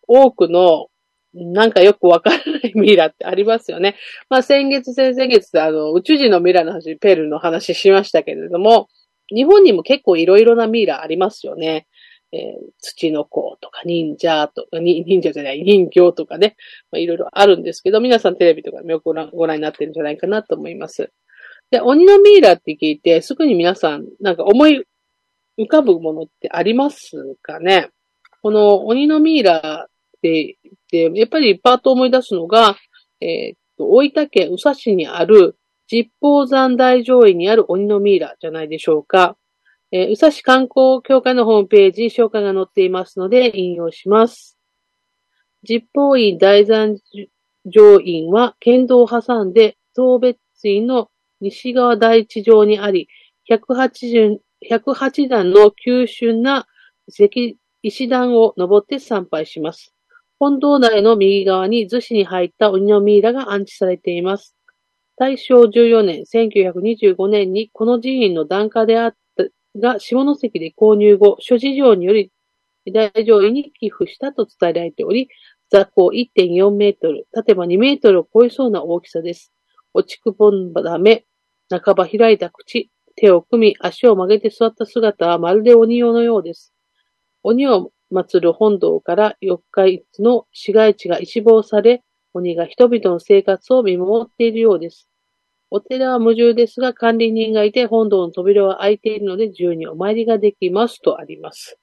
[0.07, 0.87] 多くの
[1.33, 3.95] なんかよくわからないミイラってありますよね。
[4.29, 8.87] まあ先月、先々月、あの、宇宙人のミイラの話、ペルの話しましたけれども、
[9.33, 11.87] 日本にも結構いろいろなミイラありますよね。
[12.31, 12.41] えー、
[12.79, 16.55] 土の子とか忍者とか、忍者じゃない、人形とかね、
[16.91, 21.11] まあ、いろいろあるんですけど、皆さんテレビとかよくご覧ご覧になってるんじゃないかなと思います。
[21.73, 24.85] で、鬼のミイラって聞いて、すぐに皆さん、なんか思い
[25.57, 27.89] 浮かぶものってありますかね？
[28.43, 32.75] この鬼のミイラって言って、やっぱりパート思い出すのが、
[33.19, 35.57] えー、っと、大分県宇佐市にある、
[35.87, 39.35] 実宝山大上位にある鬼のミイラじゃないでしょうか。
[39.91, 44.59] えー、宇佐市観光協会のホームページ紹介が載っていますので引用します。
[45.67, 46.97] 実宝院大山
[47.65, 51.09] 上院は県道を挟んで東別院の
[51.43, 53.07] 西側大地上にあり、
[53.49, 56.65] 18018段の急峻な
[57.07, 59.93] 石石段を登って参拝します。
[60.39, 64.55] 本堂内の右側に逗子に入った鬼のミイラが安置されています。
[65.17, 69.43] 大正14年、1925年にこの寺院の檀家であった
[69.79, 72.31] が下関で購入後、諸事情により
[72.91, 75.29] 大乗院に寄付したと伝えられており、
[75.69, 79.51] 座高1.4メートル、縦ば2メートルを超えそうな大きさです。
[79.93, 81.25] 落ちくぼんばだめ、
[81.79, 86.73] 半ば開いた口、手を組み、足を曲げて座った姿はまるで鬼用のようです。
[87.43, 95.09] 鬼を祀る本堂から四日市の市街地が一望され、鬼が人々の生活を見守っているようです。
[95.69, 101.79] お寺は無重ですが、管理人がいて、本堂の扉は開いているので、自由にお参りができますとあります。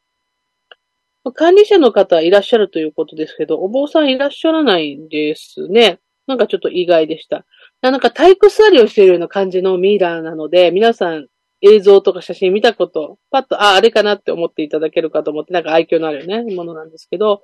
[1.35, 5.99] 管理者の方はいらっしゃるということですけど、お坊さんいらっしゃらないんですね。
[6.27, 7.45] なんかちょっと意外でした。
[7.83, 11.29] なんか体育座りをしているような感じのミイラーなので、皆さん
[11.63, 17.43] 映像とか写真見たこと、パッと、あ、あれかなって思っていただけるかと思って、なんか愛嬌のあるよね、ものなんですけど、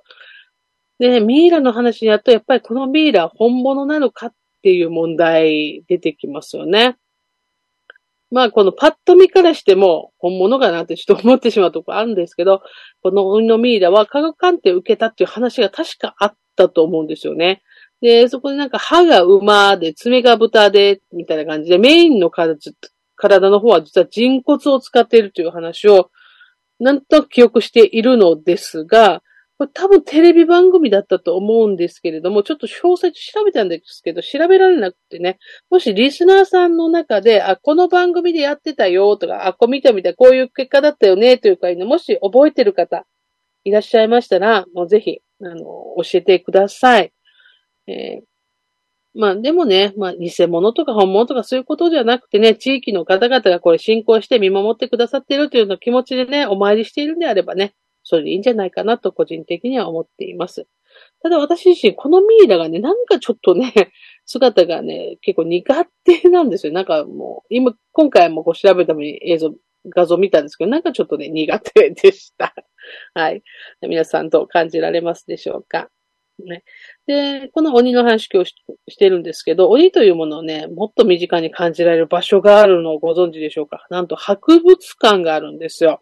[0.99, 6.97] で、ミイラの話にやると、やっぱりこのミイラ本物なのかっていう問題出てきますよね。
[8.29, 12.61] まあ、このパッと見からしても本物かなってちょっと思ってしまうとこあるんですけど、
[13.01, 17.61] この鬼のミイラは科学鑑定を受けたっていう話が確かあったと思うんですよね。
[18.01, 22.59] で、そこでなんか歯が馬で、爪が豚で、みたいな感じで、メインの体
[23.49, 26.11] の方は実は人骨を使っているという話を、
[26.79, 29.23] なんとなく記憶しているのですが、
[29.57, 35.39] これ多分テレビ番組だったと思うんですけれども、ちょっと詳細調べたんですけど、調べられなくてね、
[35.71, 43.07] もしリスナーさんの中で、あ、この番組でやってたよとか、あ、こう見た見たい、こういう結果だったよねというか、もし覚えてる方
[43.63, 47.11] いらっしゃいましたら、もうぜひ、あの、教えてください。
[47.87, 57.73] えー、まあでもね、まあ偽物とか本物とかそういうことじゃなくてね、地域の方々がこれ信仰して見守ってくださっているというの気持ちでね、お参りしているんであればね、
[58.03, 60.67] それでいいんじゃないかなと個人的には思っています。
[61.21, 63.73] ただ私自身、このミイラがね、なんかちょっとね、
[64.25, 66.73] 姿がね、結構苦手なんですよ。
[66.73, 69.53] なんかもう、今、今回もこう調べるために映像、
[69.89, 72.53] 画像見たんですけど、なんかちょっとね、苦手でした。
[73.13, 73.43] はい。
[73.87, 75.89] 皆さんどう感じられますでしょうか？
[76.45, 76.63] ね。
[77.05, 78.53] で、この鬼の話今日
[78.87, 83.85] してるんですけど、鬼というものをね、もっと身近に感じられる場所があるのをご存知でしょうか？
[83.89, 86.01] なんと博物館があるんですよ。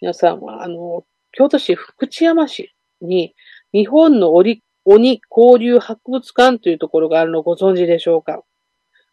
[0.00, 3.34] 皆さんは、あの、京都市福知山市に
[3.72, 5.20] 日本の鬼交
[5.58, 8.42] 流博物館というところがあるのをご存知でしょうか？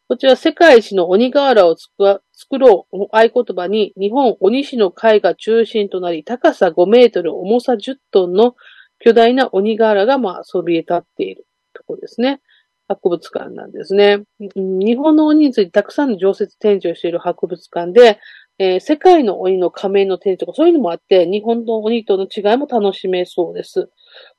[0.08, 8.56] こちら世界一の鬼瓦を作ろう合言葉に日本鬼市の会が中心となり高さ5メートル重さ10トンの
[9.00, 12.42] 巨大な鬼瓦がまあそびえ立っているところですね。
[12.88, 14.24] 博物館なんですね。
[14.40, 18.20] 日本の鬼についてたくさんの常設展示をしている博物館で、
[18.58, 23.90] えー、世界の鬼の仮面の展示とかそういうのもあって、日本の鬼との違いも楽しめそうです。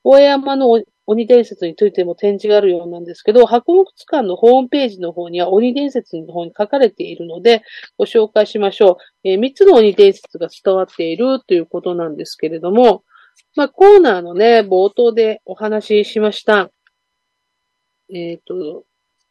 [0.02, 7.62] 大山の鬼伝説についても展示があるようなんですけど、博物館のホームページの方には鬼伝説の方に書かれているので、
[7.98, 9.28] ご紹介しましょう。
[9.28, 13.04] えー、3つの鬼伝説が伝わっているということなんですけれども、
[13.56, 16.70] まあ、コーナーのね、冒頭でお話ししました。
[18.12, 18.84] えっ、ー、と、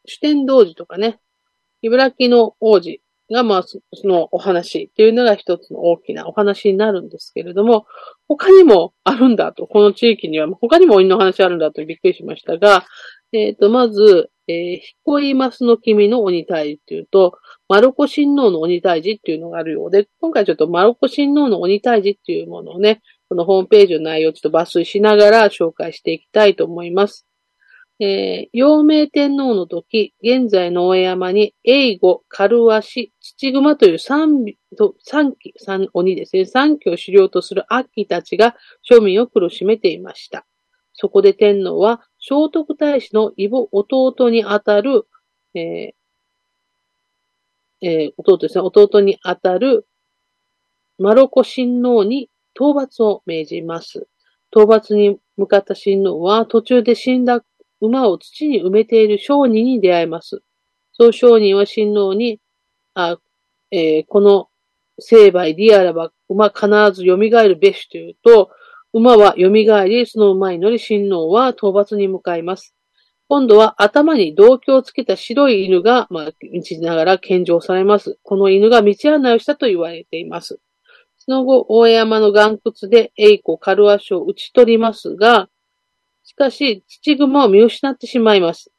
[0.06, 1.18] 主天童寺とかね、
[1.82, 7.86] 茨城の王子が、まあ、そのお話っていうのが一つの大きなお話になるんですけれども、
[8.28, 12.84] 他にもあるんだと、この地域には他にも鬼の話あるんだとびっくりしましたが、
[13.32, 23.00] えっ、ー、と、まず、えー、彦井ますの君の鬼退治っていうと、マロコ親王の鬼退治っていうのがあるようで、今回ちょっとマロコ親王の鬼退治っていうものをね、
[23.30, 27.28] このホームページの内容をちょっと抜粋しながら紹介していきたいと思います。
[28.00, 34.46] えー、陽明天皇の時、現在の大山に、英語、カルワシ、土熊という三、
[35.04, 38.56] 三期、三鬼ですね、三期を狩猟とする悪鬼たちが
[38.90, 40.44] 庶民を苦しめていました。
[40.92, 45.06] そこで天皇は、聖徳太子の異母弟にあたる、
[45.54, 49.86] えーえー、弟ですね、弟にあたる、
[50.98, 52.28] マロコ親王に
[52.60, 54.06] 討伐を命じます。
[54.54, 57.42] 討伐に向かった親王は途中で死んだ
[57.80, 60.42] 馬を土に埋めている商人に出会います。
[60.92, 62.38] その商人は親王に、
[62.92, 63.16] あ
[63.70, 64.48] えー、この
[64.98, 68.50] 成敗リアラば馬必ず蘇るべしというと、
[68.92, 72.74] 馬は蘇り、その馬に乗り親王は討伐に向かいます。
[73.28, 76.32] 今度は頭に銅鏡をつけた白い犬が、まあ、道
[76.80, 78.18] ながら献上されます。
[78.22, 80.58] この犬が道案内をしたと言われています。
[81.22, 85.48] その後、大山の岩窟で栄子カルアシを打ち取りますが、
[86.24, 88.72] しかし、土熊を見失ってしまいます。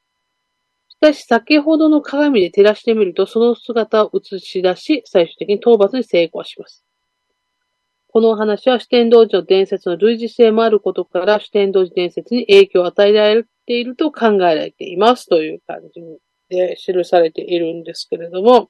[0.90, 6.84] しかし、先ほどの鏡で照らしてみると、その姿を映し出し、最終的に討伐に成功します。
[8.08, 16.02] このお話は四天王寺の伝説の類似性もあることから、四天王寺伝説に影響を与えられていると考えられていますという感じ
[16.50, 18.70] で記されているんですけれども、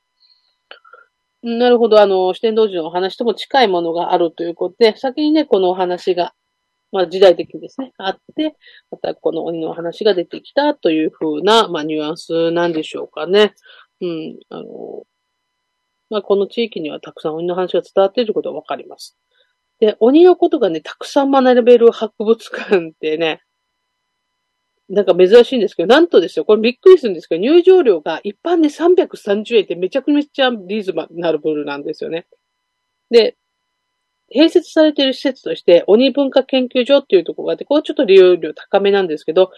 [1.44, 2.00] なるほど。
[2.00, 6.34] あの、四天王寺のお話とも近いものがあるということで、先にね、このお話が、
[6.92, 8.56] まあ時代的にですね、あって、
[8.92, 13.56] またこの鬼のお話が出てきたというふうな、まあニュアンスなんでしょうかね。
[14.02, 14.40] うん。
[14.50, 15.04] あの、
[16.12, 19.18] まあこの地域にはたくさん鬼の話が伝わっていることがわかります。
[19.80, 23.42] で、鬼のことがね、たくさん学べる博物館ってね、
[24.92, 32.28] なんか珍しいんですけど、なんとですよ、これびっくりするんですけど、入場料が一般で330円ってめちゃくちゃリーズナブルなんですよね。
[33.10, 33.38] で、
[34.36, 39.52] 併設されている施設として、鬼文化研究所っていうところがあって、これちょっと利用料高めなんですけど、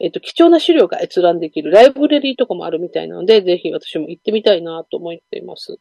[0.00, 5.78] えっと、貴重な資料が閲覧できるライブラリーとかもあるみたいなので、ぜひ私も行ってみたいなと思っています。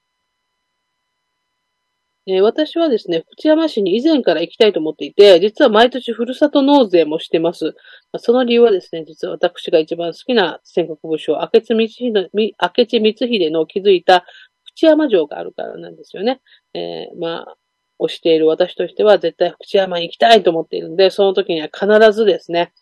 [2.27, 7.75] えー、私はですね、福知山市に以前から行きたいと思っていて、実は毎年ふるさと納税もしてます。
[8.17, 12.51] その理由はですね、実は私が一番好きな戦国武将、明智光秀明
[12.85, 14.25] 智光秀の築いた
[14.63, 16.41] 福知山城があるからなんですよね。
[16.73, 17.55] えー、まあ、
[17.99, 22.73] 推している私としては絶対福知山に行きたいと思っているので、その時には必ずですね、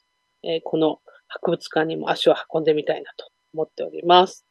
[0.43, 4.45] えー、この博物館にも足を運んでみたいなと思っております。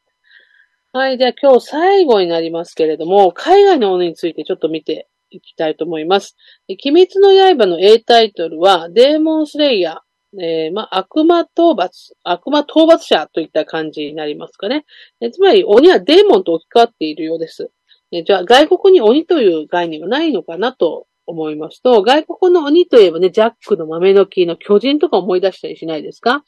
[0.95, 1.17] はい。
[1.17, 6.37] じゃあ今日最後になりますけれども、海外のものについてちょっと見ていきたいと思います。
[6.69, 11.89] 鬼滅の刃の A タイトルは、デーモンスレイヤー、えー、まあ、悪魔討伐、
[12.25, 14.85] 悪魔討伐者といった感じになりますかね。
[15.23, 17.71] えつまり、鬼はデーモンと置き換わっているようです。
[18.11, 26.45] えじゃあ、外国に鬼という概念はないのかなと思いますと、外国の鬼といえばね、ジャックの豆の木の巨人とか思い出したりしないですか？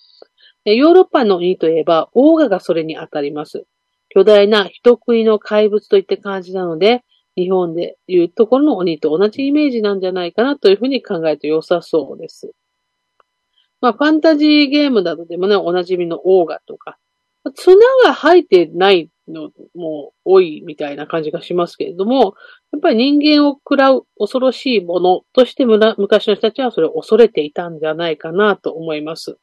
[0.67, 3.65] えヨーロッパの鬼といえば、オーガがそれに当たります。
[4.15, 7.03] 巨大な人食いの怪物といった感じなので、
[7.37, 12.53] 日本でいうところの鬼と同じイメージなんじゃないかなというふうに考えて良さそうです。
[13.81, 16.97] まあ、ファンタジーゲームなどでもね、おなじみのオーガとか、
[17.57, 22.35] 綱が生えてないのも多いみたいな感じがしますけれども、
[22.73, 29.39] やっぱり人間を食らう恐ろしいものとして昔の人たちはそれを恐れていたんじゃないかなと思います。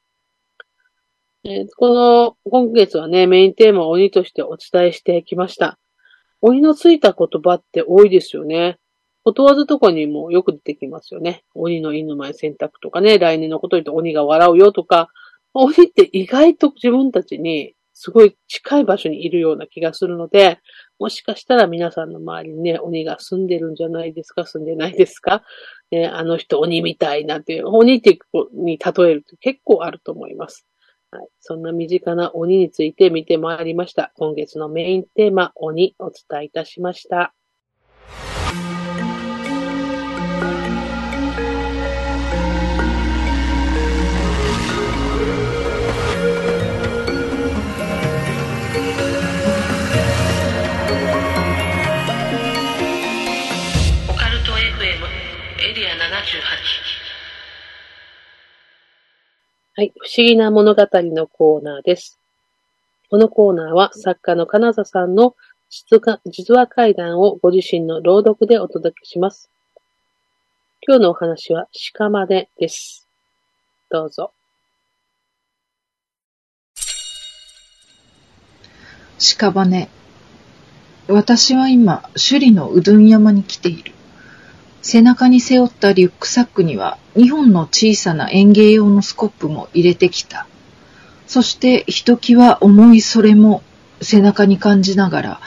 [1.43, 5.79] えー、この今月はね、メインテーマを鬼としてお伝えしてきました。
[6.39, 8.77] 鬼のついた言葉って多いですよね。
[9.23, 11.43] ことわざとかにもよく出てきますよね。
[11.55, 15.09] 鬼の犬前選択とかね、来年のこと言って鬼が笑うよとか、
[15.55, 20.59] 鬼って意外と自分たちにすごい近い場所にいるような気がするので、
[20.99, 25.43] もしかしたら皆さんの周りにね、鬼が住んでるんじゃないですか住んでないですか、
[25.89, 28.19] ね、あの人鬼みたいなっていう、鬼って
[28.53, 30.67] に例えると結構あると思います。
[31.39, 34.11] そんな身近な鬼について見てまいりました。
[34.15, 37.33] 今月のメインテーマ、鬼、お伝えいたしました。
[54.07, 56.90] オカルト FM エリア78
[59.81, 59.93] はい。
[59.97, 62.19] 不思議な物語のコーナーです。
[63.09, 65.35] このコーナーは作家の金沢さんの
[65.71, 69.49] 実話怪談をご自身の朗読でお届けします。
[70.87, 71.67] 今日のお話は
[71.97, 73.07] 鹿までです。
[73.89, 74.33] どうぞ。
[79.17, 79.89] 屍。
[81.07, 83.93] 私は今、首里のうどん山に来ている。
[84.81, 90.47] 背中に背負ったリュックサックには2本の小さな園芸用のスコップも入れてきた。
[91.27, 93.63] そしてひときわ重いそれも
[94.01, 95.41] 背中に感じながら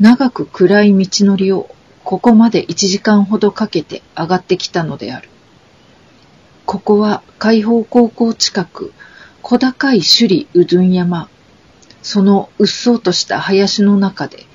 [0.00, 1.68] 長く暗い道のりを
[2.02, 5.28] ここまで1時間ほどかけて上がってきたのである。
[6.64, 8.92] ここは海邦高校近く
[9.42, 11.28] 小高い首里うどん山。
[12.02, 14.46] そのうっそうとした林の中で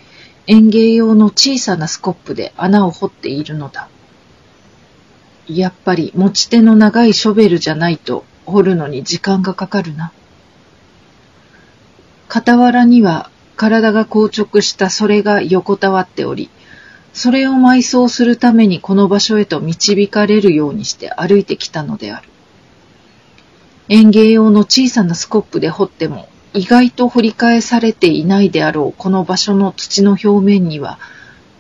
[0.48, 3.90] 園芸用の小さなスコップで穴を掘っているのだ。
[5.48, 10.12] やっぱり持ち手の長いショベルじゃないと掘るのに時間がかかるな。
[12.30, 16.50] 傍らには体が硬直したそれが横たわっており、
[17.14, 22.30] それを埋葬するためにこの場所へと導かれるようにして歩いてきたのである。
[23.89, 31.00] 園芸用の小さなスコップで掘っても意外と掘り返されていないであろうこの場所の土の表面には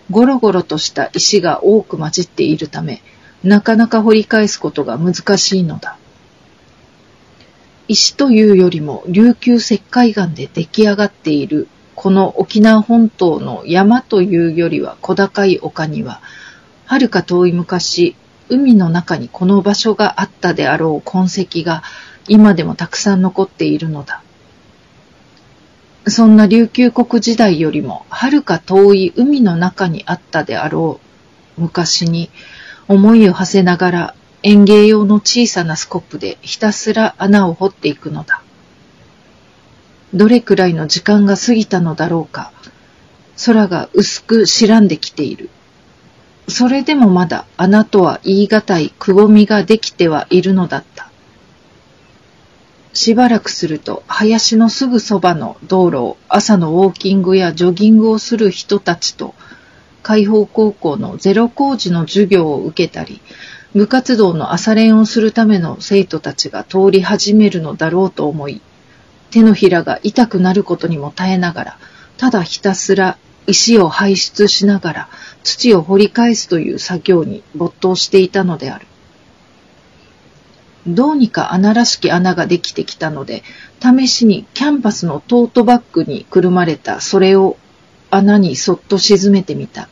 [0.09, 3.01] ゴロゴロとした石が多く混じっているため、
[3.43, 5.97] なかなか掘り返すことが難しいのだ。
[7.87, 16.21] 石というよりも琉球石灰岩で出来上がっているこの沖縄本島の山というよりは小高い丘には、
[16.85, 18.15] はるか遠い昔、
[18.49, 21.83] 海の中にこの場所があったであろう痕跡が
[22.27, 24.23] 今でもたくさん残っているのだ。
[26.07, 30.99] そんな琉球国時代よりもはるか遠い海の中にあったであろ
[31.57, 32.29] う昔に
[32.87, 38.41] 思いを馳せながら園芸用の小さなスコップでひたすら穴を掘っていくのだ。
[40.13, 42.51] どれくらいの時間が過ぎたのだろうか。
[43.45, 45.49] 空が薄く白んできている。
[46.49, 51.09] それでもまだ穴とは言い難いくぼみができてはいるのだった。
[52.93, 59.33] しばらくすると林のすぐそばの道路を朝のウォーキングやジョギングをする人たちと
[60.03, 63.21] 海邦高校のゼロ工事の授業を受けたり、
[63.73, 68.61] 部活動の朝練をするための生徒たちが通り始めるのだろうと思い、
[69.31, 71.77] 手のひらが痛くなることにも耐えながら、
[72.17, 75.09] ただひたすら石を排出しながら
[75.43, 78.85] 土を掘り返すという作業に没頭していたのである。
[80.85, 83.43] どうにか穴らしき穴ができてきたので、
[83.81, 87.57] 試しにキャンバスのトートバッグにくるまれたそれを
[88.11, 89.89] 穴にそっと沈めてみた。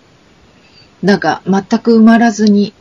[1.04, 2.74] だが全く埋まらずに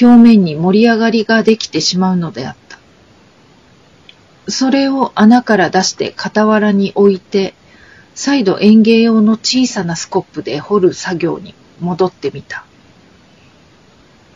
[0.00, 2.78] 表面に盛り上がりができてしまうのであった。
[4.48, 7.54] それを穴から出して傍らに置いて、
[8.14, 12.64] 再度園芸用の小さなスコップで掘る作業に戻ってみた。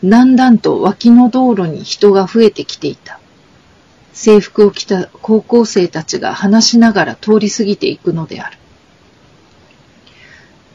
[0.04, 3.18] だんだんと脇の道路に人が増えてきていた。
[4.12, 8.57] 制服を着た高校生たちが話しながら通り過ぎていくのである。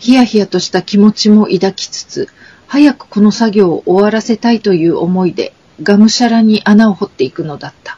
[0.03, 2.27] ヒヤヒヤとした気持ちも抱きつつ、
[2.67, 7.97] 早くこの作業を終わらせたいという思いで、がむしゃらに穴を掘っていくのだった。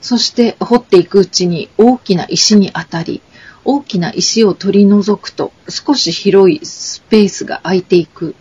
[0.00, 3.22] そして掘っていくうちに大きな石に当たり、
[3.64, 8.34] 大きな石を取り除くと少し広いスペースが空いていく。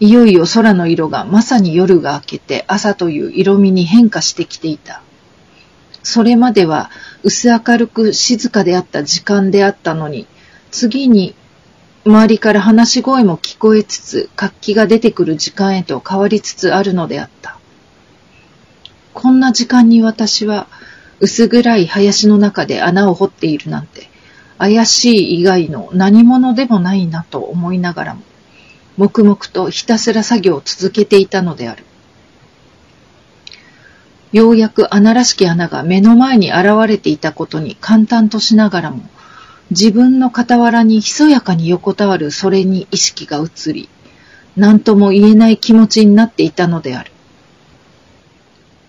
[0.00, 5.04] いよいよ空の色がまさに夜が明けて朝という色味に変化してきていた。
[6.06, 6.88] それまでは
[7.24, 10.28] 薄明るく静かであった時間であったのに、
[10.70, 11.34] 次に
[12.04, 17.58] 周りから話し声も聞こえつつ活気が出てくる時間へと変わりつつあるのであった。
[19.14, 20.68] こんな時間に私は
[21.18, 24.08] 薄暗い林の中で穴を掘っているなんて
[24.58, 28.22] 怪しい以外の何者でもないなと思いながらも
[28.96, 31.84] 黙々とひたすら作業を続けていたのである。
[34.36, 39.02] ようやく穴らしき穴が目の前に現れていたことに簡単としながらも
[39.70, 43.88] 自分の傍らにひそやかに横たわるそれに意識が移り、
[44.56, 47.10] 何とも言えない気持ちになっていたのである。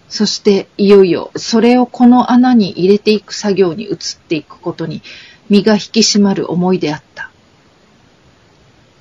[0.10, 5.02] そしていよいよそれをこの穴に入れていく作業に移っていくことに
[5.50, 7.32] 身が引き締まる思いであった。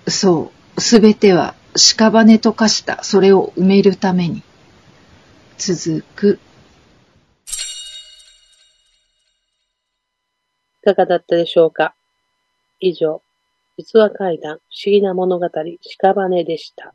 [0.08, 4.42] そう、すべては屍と化したそれを埋めるために。
[5.58, 6.38] 続く。
[10.82, 11.94] いかがだったでしょうか？
[12.78, 13.22] 以上、
[13.78, 16.94] 実話怪談不思議な物語屍でした。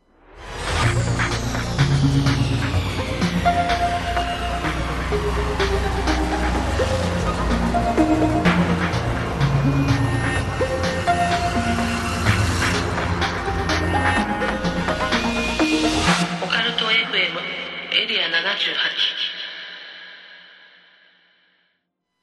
[18.02, 18.32] エリア78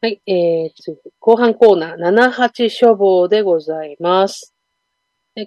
[0.01, 4.57] はい、えー、次、後半コーナー、78処方でございます。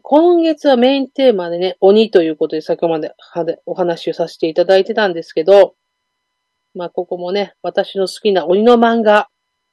[0.03, 3.13] 今月はメインテーマでね、鬼ということで先ほどまで
[3.65, 5.75] お話をさせていただいてたんですけど、
[6.75, 9.27] まあ、ここもね、私の好きな鬼の漫画、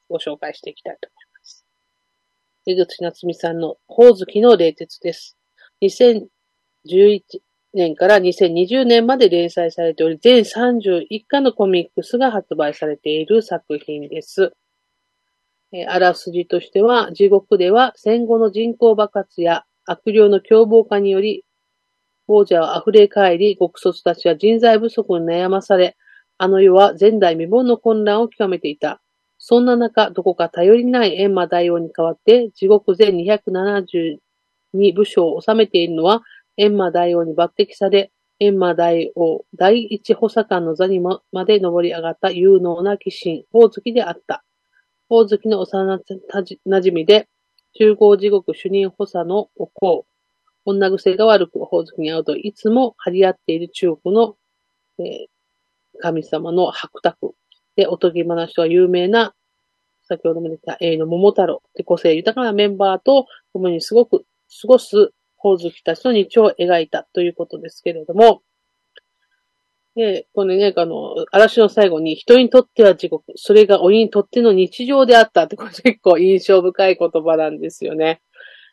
[0.09, 1.63] ご紹介していきたいと思います。
[2.65, 5.37] 江口夏美さんの、宝月の冷徹です。
[5.81, 6.27] 2011
[7.73, 14.53] 年から2020年まで連載されており、全31巻のコミックスが発売されている作品です。
[15.71, 21.45] えあらすじとしては、地獄では戦後の人口爆発や悪霊の凶暴化により、
[22.27, 25.95] 王者は溢れ返り、極卒たちは人材不足に悩まされ、
[26.39, 29.01] あの世は前代未聞の混乱を極めていた。
[29.37, 36.23] そんな中、どこか頼りない閻魔大王に代わって、地獄全272部署を治めているのは、
[36.59, 44.43] 閻魔大王に抜擢され、閻魔大王第一補佐官の座にまで登り上がった有能な騎士、宝月であった。
[45.07, 46.59] 宝月の幼馴
[46.91, 47.29] 染で、
[47.73, 50.05] 中合地獄主任補佐のお子、
[50.65, 54.35] 女癖が悪く宝月に会うといつも張り合っている中国の、
[54.99, 55.27] えー、
[56.01, 57.35] 神様の白卓
[57.77, 59.33] で、おとぎ話とは有名な、
[60.03, 64.25] 先ほども出た A の桃太郎で個性豊かなメンバーと共にすごく
[64.61, 68.41] 過ごす宝月たちの日常を描いたということですけれども、
[69.95, 78.21] で、このね、あの、嵐の最後に、人にとっては地獄、それが鬼にとっての日常であったって、これ結構印象深い言葉なんですよね。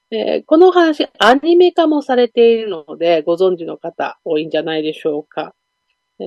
[0.08, 5.54] でこの話、アニメ化もされているので、ご存知の方多いんじゃないでしょうか。
[6.20, 6.26] えー、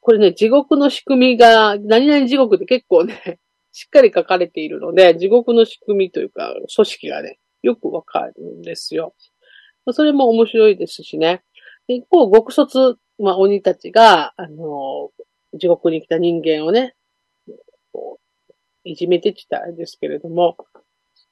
[0.00, 3.38] これね、地獄の仕組みが、何々地獄って結構ね、
[3.72, 9.14] しっかり書かれているので、地獄の仕組みというか、組織がね、よくわかるんですよ。
[9.92, 11.42] それも面白いですしね。
[11.86, 15.10] 一方、極卒まあ、鬼たちが、あの、
[15.54, 16.94] 地獄に来た人間をね、
[18.84, 20.56] いじめてきたんですけれども、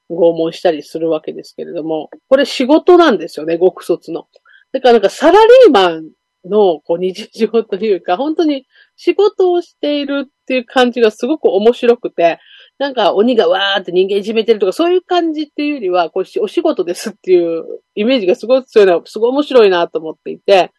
[0.09, 4.27] 拷問したりするわけですけれども、これ仕事なんですよね、極卒の。
[4.73, 6.09] だからなんかサラリーマン
[6.45, 12.39] のこう日常というか、本当に仕事をしているっていう感じがすごく面白くて、
[12.79, 17.65] なんか鬼がわーって人間いじめてるとか、そういう感じっていうよりは、これお仕事ですっていう
[17.95, 20.71] イメージがすごい強いな、すごい面白いなと思っていて、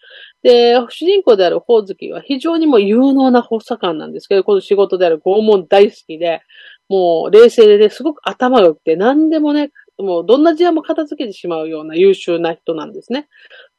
[0.43, 6.43] で、主人公である宝月は非常にも有能な補佐官なんですけど、この仕事である拷問大好きで、
[6.89, 13.29] もう冷静でね、すごく頭が良くて、何でもね、もうどんな事案も片付けてしまうような優秀な人なんですね。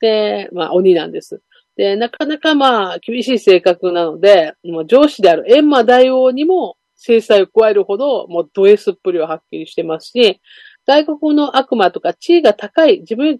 [0.01, 1.41] で、まあ鬼なんです。
[1.78, 10.41] で、なかなかまあ厳しい性格なので、もう上司である閻魔大王にも制裁を加えるほど、もうド S っぷりははっきりしてますし、
[10.86, 13.39] 外国の悪魔とか地位が高い、自分、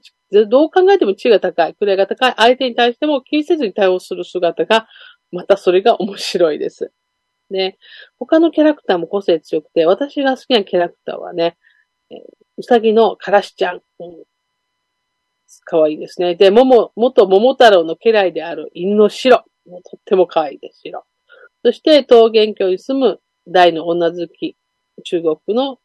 [0.49, 4.88] どう考えても地位が高い、位が高い相手に対しても気にせずに対応する姿が、
[5.32, 6.93] またそれが面白いです。
[7.51, 7.78] で、
[8.18, 11.57] 他のキャラクターも個性強くて、私が好きなキャラクターはね、
[12.57, 13.82] うさぎのからしちゃん。
[13.99, 14.24] うん、
[15.66, 16.36] かわいいですね。
[16.36, 19.43] で、もも、元桃太郎の家来である犬の白。
[19.84, 21.03] とっても可愛いです、白。
[21.66, 24.55] そして桃源郷に住む大の女好き、
[25.03, 25.79] 中国の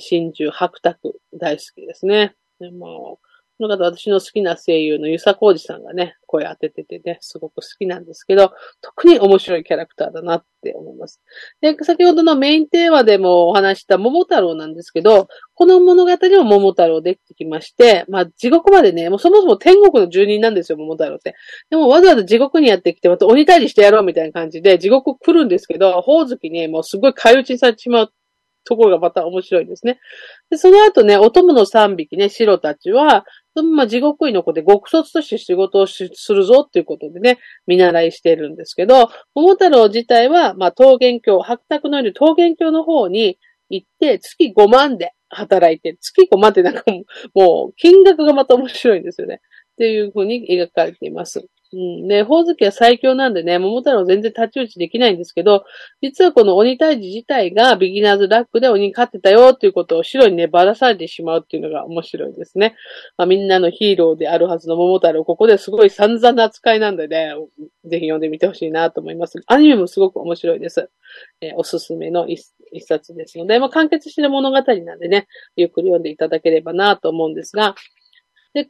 [0.00, 2.34] 真珠白卓大好きですね。
[2.60, 3.18] でも
[3.56, 11.20] この方、私の好きな声優のゆさこうじさんがね、声当てててね、すごく好きなんですけど、特に面白いキャラクターだなって思います。
[11.60, 21.36] で、先ほどのメインテーマでもお話した桃太郎なんですけど、この物語も桃太郎できてきまして、まあ地獄までね、もうそもそも天国の住人なんですよ、桃太郎って。
[21.70, 28.12] でもわざわざ地獄にやってきて、また鬼退治してやろうみたいな感じで、地獄来るんですけど、宝月にもうすごい買い打ちにされてしまう
[28.64, 30.00] ところがまた面白いですね。
[30.50, 33.24] で、その後ね、お供の3匹ね、白たちは、
[33.62, 43.38] まあ、地獄医の子で極卒として仕事をするぞっていうことでね、見習いしてるんですけど、桃太郎自体は、まあ、桃源郷、白卓のように桃源郷の方に
[43.70, 46.82] 行って、月5万で働いて、月5万ってなんか
[47.34, 49.40] もう、金額がまた面白いんですよね。
[49.74, 51.46] っていうふうに描かれています。
[51.74, 52.08] うん。
[52.08, 55.64] で、宝月は最強なんでね、桃太郎全然立ち打ちできないんですけど、
[56.00, 62.76] 実はこの鬼退治自体がビギナーズラックで鬼に勝ってたよっていうことを白にね、ばらされてしまうっていうのが面白いですね。
[63.16, 67.34] まあ、みんなのヒーローであるはずの桃太郎、ここですごい散々な扱いなんでね、
[67.84, 69.40] ぜひ読んでみてほしいなと思います。
[69.46, 70.90] アニメもすごく面白いです。
[71.40, 72.44] えー、おすすめの一
[72.86, 77.74] 冊ですので、まあ、完結してる物語なんでね、ゆっくり読んでいただければなと思うんですが、
[78.54, 78.68] で、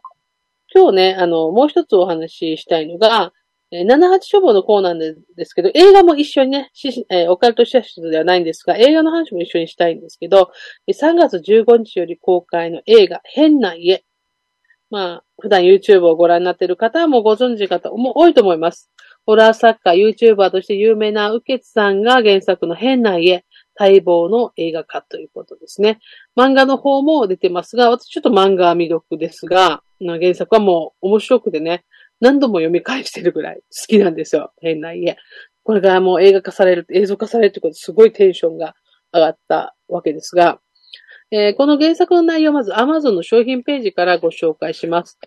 [0.75, 3.33] 今日ね、あの、もう一つお話ししたいのが、
[3.70, 6.70] えー、78書房のコーナーですけど、映画も一緒にね、
[7.11, 10.51] えー、オカルトシャシではないんですが、映画の話も一緒にしたいんですけど、
[10.89, 14.05] 3月15日より公開の映画、変な家。
[14.91, 18.91] まあ、普段 YouTube をご覧になっている方はもうご存知方も多いと思います。
[19.27, 23.45] ホラー作家、YouTuber として有名なウケツさんが原作の変な家、
[23.79, 26.01] 待望の映画化ということですね。
[26.37, 31.85] 漫画の方も出てますが、私ちょっと漫画は未読ですが、原作はもう面白くてね、
[32.20, 34.53] 何度も読み返してるぐらい好きなんですよ。
[34.61, 35.16] 変な家。
[35.62, 38.75] これがもう映画化される、映像化されるってことですごいテンションが
[39.12, 40.61] 上がったわけですが、
[41.31, 45.18] えー、この原作の内容をまず Amazon の商品ページからご紹介します。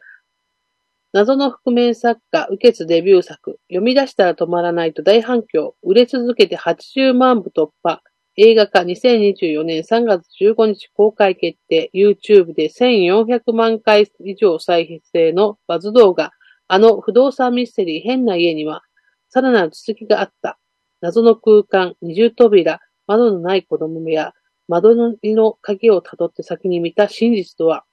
[1.13, 8.01] 謎の覆面作家、受け継デビュー作、読み出したら止まらないと大反響、売れ続けて80万部突破、
[8.39, 16.31] 映画化2024年3月15日公開決定、YouTube で1400万回以上再生のバズ動画、
[16.67, 18.83] あの不動産ミステリー変な家には、
[19.29, 20.59] さらなる続きがあった。
[21.01, 24.35] 謎の空間、二重扉、窓のない子供部屋、
[24.67, 27.85] 窓の鍵をたどって先に見た真実とは、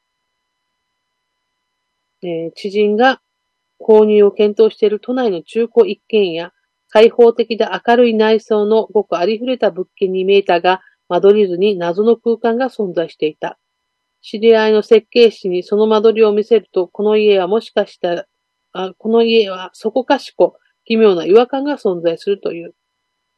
[2.23, 3.23] えー、知人が
[3.81, 6.53] 購入を検討している都内の中古一軒家、
[6.95, 13.59] 開放的で明るい内装のごくありふれた物件に見えたが、間取り図に謎の空間が存在していた。
[14.23, 18.27] 知り合いの設計士にその間取りを見せると、この家はもしかしたら、
[18.73, 22.77] あこの家はそこかしこ、奇妙な違和感が存在するという。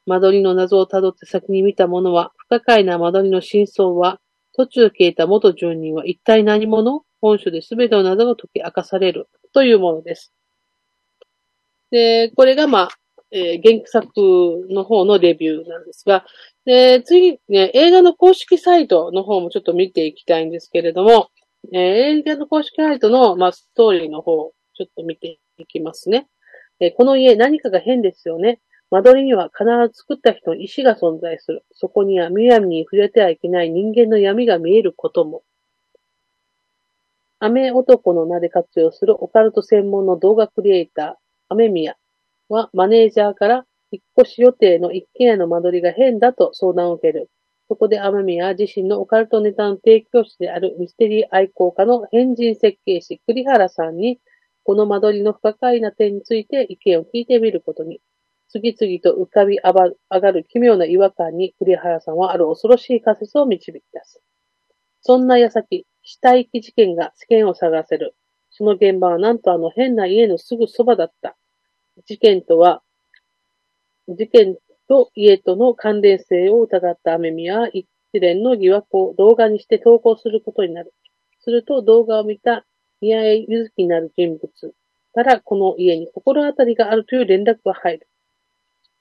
[0.04, 4.20] 間取りの謎をたどって先に見たものは、不可解な間取りの真相は、
[4.54, 7.06] 途中消えた元住人は一体何者？
[7.22, 10.34] 本書で全ての謎が解き明かされるというものです。
[11.90, 12.88] で、これがまあ、
[13.30, 16.24] えー、原作の方のレビューなんですが、
[16.64, 21.30] で、次ね、映画の公式サイトの方もちょっと見ていきたいんですけれども、
[21.72, 21.80] えー、
[22.20, 26.28] 映画の公式サイトの、まあ、ストーリーの方、ちょっと見ていきますね。
[26.80, 28.60] えー、この家何かが変ですよね。
[28.90, 31.64] 間取りには必ず作った人の意志が存在する。
[31.72, 35.42] そこにはむやみに触れてはいけない人間の闇が見えることも。
[37.38, 41.14] 雨男の名で活用するオカルト専門の動画クリエイター、
[41.48, 41.96] アメミヤ。
[42.48, 47.30] はマネージャーから引っ越し予定の一軒家の間取りが変だと相談を受ける。
[47.68, 54.20] そこでアマミは自身のオカルトネタの提供師であるミステリー愛好家の変人設計士栗原さんに
[54.62, 58.00] この間取りの不可解な点について意見を聞いてみることに。
[58.48, 64.20] 次々と浮かび上がる奇妙な違和感に栗原さんはある恐ろしい仮説を導き出す。
[65.02, 68.14] そんな矢先、死体遺棄事件が世間を探せる。
[68.50, 71.36] その現場はなんとあの変な家のすぐそばだった。
[72.04, 72.82] 事件とは、
[74.08, 74.56] 事件
[74.88, 80.92] と家との関連性を疑ったアメミは一連の疑惑を動画にして投稿することになる。
[81.40, 82.64] すると動画を見た
[83.00, 84.74] 宮江ゆずきになる人物
[85.14, 88.08] からこの家に心当たりがあるという連絡が入る。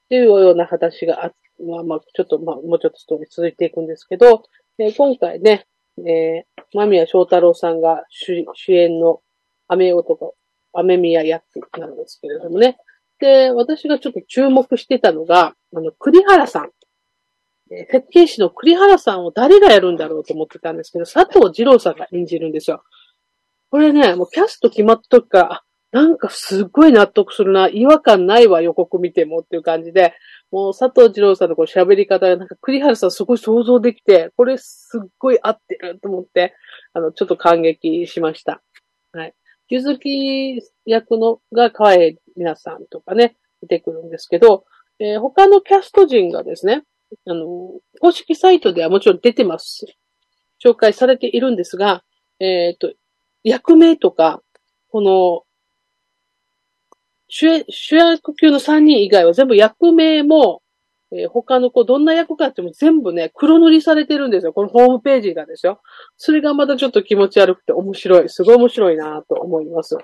[0.10, 1.32] というような話があ
[1.64, 4.44] まあまあ、ちょっと、まあ、もうちょっとストーリー続いていくんですけど、
[4.78, 5.66] えー、今回ね、
[6.00, 9.22] えー、間宮祥太郎さんが主演の
[9.68, 10.36] 雨男、
[10.74, 11.44] 雨宮役
[11.80, 12.78] なんですけれどもね。
[13.20, 16.70] で、私がちょっと注目してたのが、あの、栗原さん。
[17.68, 22.84] 設計士の栗原さんを誰がやるんだろうと思ってたんですけど、佐藤二郎さんが演じるんですよ。
[23.72, 27.70] これね、もうキャスト決まった時から、なんかすっごい納得するな。
[27.70, 30.14] 違和感ないわ、予告見てもっていう感じで、
[30.52, 36.54] もう佐藤二郎さんのこう喋り方が、なんか栗原さんすごい想像できて、これすっごい合ってると思って、
[36.94, 38.62] あの、ちょっと感激しました。
[39.14, 39.34] はい。
[39.70, 41.96] ゆずき役のが河合
[42.36, 44.66] 皆さんとかね、出てくるんですけど、
[45.00, 46.84] えー、他のキャスト陣がですね、
[47.26, 49.86] あの、公式サイトではもちろん出てます。
[50.64, 52.04] 紹介されているんですが、
[52.40, 52.94] えっ、ー、と、
[53.44, 54.42] 役名とか、
[54.90, 55.44] この、
[57.28, 60.62] 主役級の3人以外は全部役名も、
[61.18, 64.54] えー、他の子どんな役かっても全部ね、黒塗りされてるんですよ。
[64.54, 65.82] このホームページがですよ。
[66.18, 68.30] それがまたちょっと気持ち悪くて面白い。
[68.30, 69.98] すごい面白いなと思います。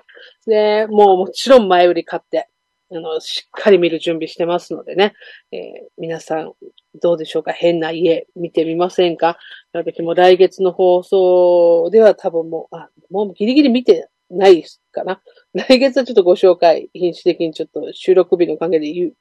[0.46, 2.48] で、もうもちろん前売り買って、
[2.90, 5.14] あの、しっかり見る準備してますのでね、
[5.50, 5.60] えー、
[5.98, 6.52] 皆さん、
[7.00, 7.52] どうでしょうか？
[7.52, 9.38] 変な家、見てみませんか
[9.72, 15.22] 私も来月の放送では多分もう、あ、もうギリギリ見てないかな。
[15.54, 19.12] 来月はちょっとご紹介、品種的にちょっと収録日の関係で言う、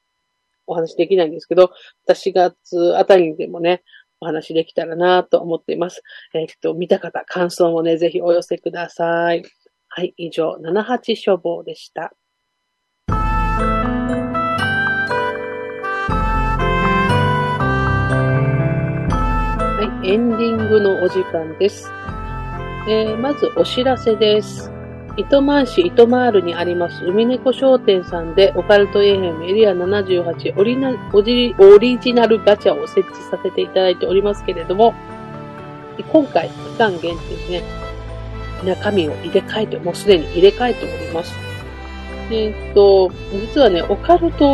[0.72, 1.72] お話できないんですけど、
[2.10, 3.84] 4月あたりでもね、
[4.22, 6.04] お話できたらなと思っています。
[6.34, 9.44] えっと、見た方、感想もね、ぜひお寄せください。
[9.90, 12.14] はい、以上、78処方でした。
[19.78, 21.92] はい、エンディングのお時間です。
[22.88, 24.81] えー、まずお知らせです。
[25.18, 34.94] 糸満市糸満ールにあります海猫商店さんでオカルトエヘムエリア78オリナオリオリジナルガチャを設置させていただいておりますけれども、
[36.12, 37.64] 今回期間限定でね、
[38.64, 41.34] 中身を入れ替えて、もうすでに入れ替えております。
[42.32, 44.46] えー、っと、実はね、オカルト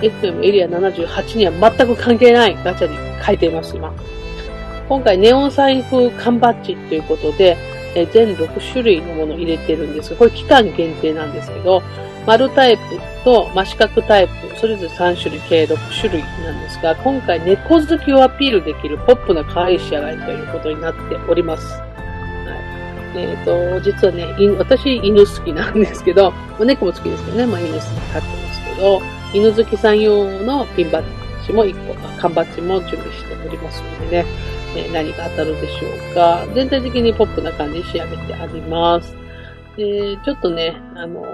[0.00, 3.92] FM エリア78には全く関係ないガチャに変えています、今。
[4.88, 7.56] 今回ネオン財布缶バッジということで、
[7.94, 11.82] え全6種類のものを入れてるんですが、これ期間限定なんですけど、
[12.26, 12.82] 丸タイプ
[13.24, 21.66] と真四角タイプ、それぞれ3種類、計6種類なんですが、今回猫好きをアピールできるポップな可愛い仕上がりということになっております。
[21.72, 21.86] は
[23.14, 23.18] い。
[23.18, 24.26] えっ、ー、と、実はね、
[24.58, 31.04] 私犬好きなんですけど、猫も好きですけどね、まあ犬好き飼ってますけど、犬好きさん用のピンバッ
[31.46, 34.26] ジも1個、缶バッジも準備しておりますのでね、
[34.76, 36.46] え何が当たるでしょうか。
[36.54, 39.14] 全体的にポップな感じに仕上げてあります。
[39.76, 41.24] で、ちょっとね、あの、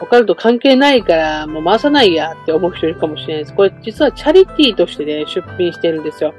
[0.00, 3.54] オカルト関係ないからもう回さないやって思う人いるかもしれないです。
[3.54, 6.34] これ実はチャリティーとしてね、出品してるんですよ。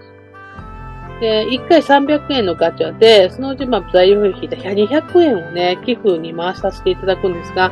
[1.20, 7.72] で、1回300円のガチャで、そのうちまあ材料費引いた200円をね、寄付に回させていただくんですが、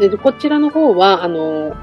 [0.00, 1.76] でこちらの方は、あの、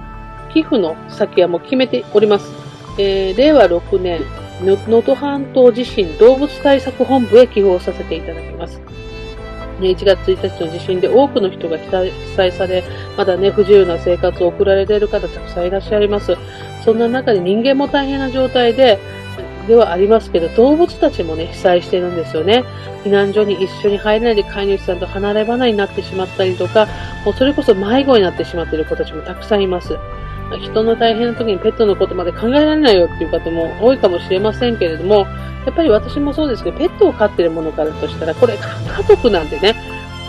[0.51, 2.68] 寄付の先はもう決めております。
[2.97, 4.21] えー、令和6年、
[4.61, 8.81] 能登半島地震動物対策本部へ寄付をさせていただきます。
[9.79, 12.83] 1月1日の地震で多くの人が被災され、
[13.17, 16.35] まだね、不自由な生活を送られている方たくさんいらっしゃいます。
[16.83, 18.99] そんな中で人間も大変な状態で、
[19.67, 22.63] ではありますけど、動物たちもね、被災してるんですよね。
[23.05, 26.87] 避難所に一緒に入れないで飼い主さんと離れ離れになってしまったりとか、
[27.23, 29.97] もうそれこそ迷子になってしまっている子たちもたくさんいます。
[30.57, 35.27] 人の大変な時にペットのことまで考えられないよっていう方も多いかもしれませんけれども、
[35.65, 39.75] やっぱり私もそうですけど、ペットを飼ってるものからとしたら、これ家族なんでね、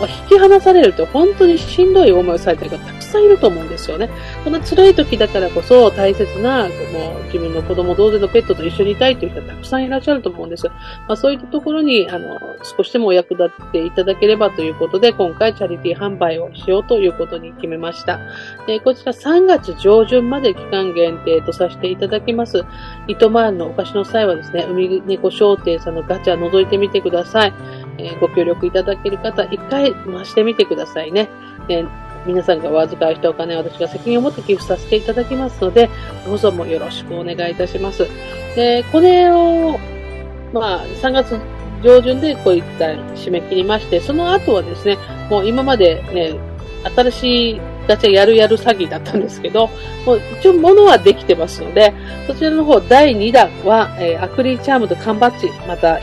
[0.07, 4.09] 引き離されると本当にしんどい思いをされてる方たくさんいると思うんですよね。
[4.43, 10.67] この辛い時だからこそ大切な、もう自分の子供同然のペットと一緒にいたいという人はたくさんいらっしゃると思うんです。
[10.67, 10.73] ま
[11.09, 18.19] あ、そういったところに、あの、少しでもお役立っていただければということで、今回チャリティー販売をしようということに決めました。
[18.67, 22.63] えこちら3月上旬まで期間限定とさせていただきます。
[23.07, 27.53] 糸満のお菓子の際はですね、海猫商店さんのガチャ覗いてみてください。
[28.03, 31.29] えご協力いただける方、一回回してみてくださいね。
[31.69, 31.85] え
[32.25, 35.89] 皆さんがお預かりしたお金、私が責任を持って寄付させていただきますので、
[36.25, 38.07] どうぞもよろしくお願いいたします。
[38.55, 39.79] で、これを、
[40.53, 41.39] まあ、3月
[41.83, 44.97] 上旬でこういった締め切りまして、その後はですね、
[45.29, 46.35] もう今までね、
[46.95, 49.69] 新しいガチャやるやる詐欺だったんですけど、
[50.05, 51.93] もう一応物はできてますので、
[52.27, 55.99] そちらの方第2弾は、えー、アクリルチャームと缶バッジ、また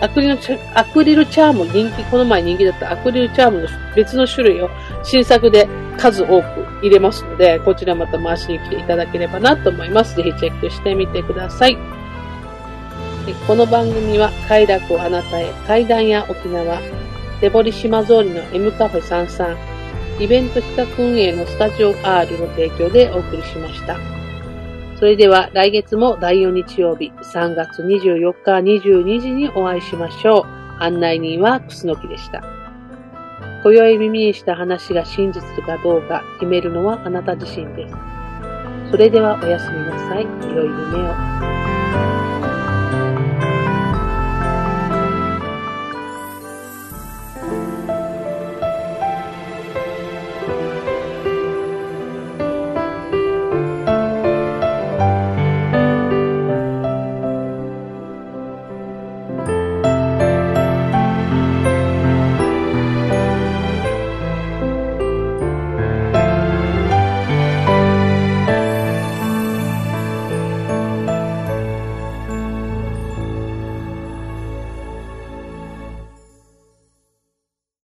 [0.00, 0.38] アクリル
[0.74, 4.68] アクリルチャーム人気、この前人気だったアクリルチャームの別の種類を
[5.02, 10.16] 新作で数多く入れますので、こちらまた回しに来ていただければなと思います。
[10.16, 11.78] ぜひチェックしてみてください。
[13.46, 16.78] この番組は快楽をあなたへ、階段や沖縄、
[17.40, 19.56] 手堀島通りの M カフェ33、
[20.20, 24.13] イベント企画運営のスタジオ R の提供でお送りしました。
[25.04, 30.82] それでは来月も第4日曜日3月24日22時にお会いしましょう。
[30.82, 32.42] 案内人は楠木でした。
[33.62, 37.94] 今宵耳にした話が真実かどうか決めるのはあなた自身です。
[38.90, 40.22] それではおやすみなさい。
[40.24, 41.63] 良い夢を。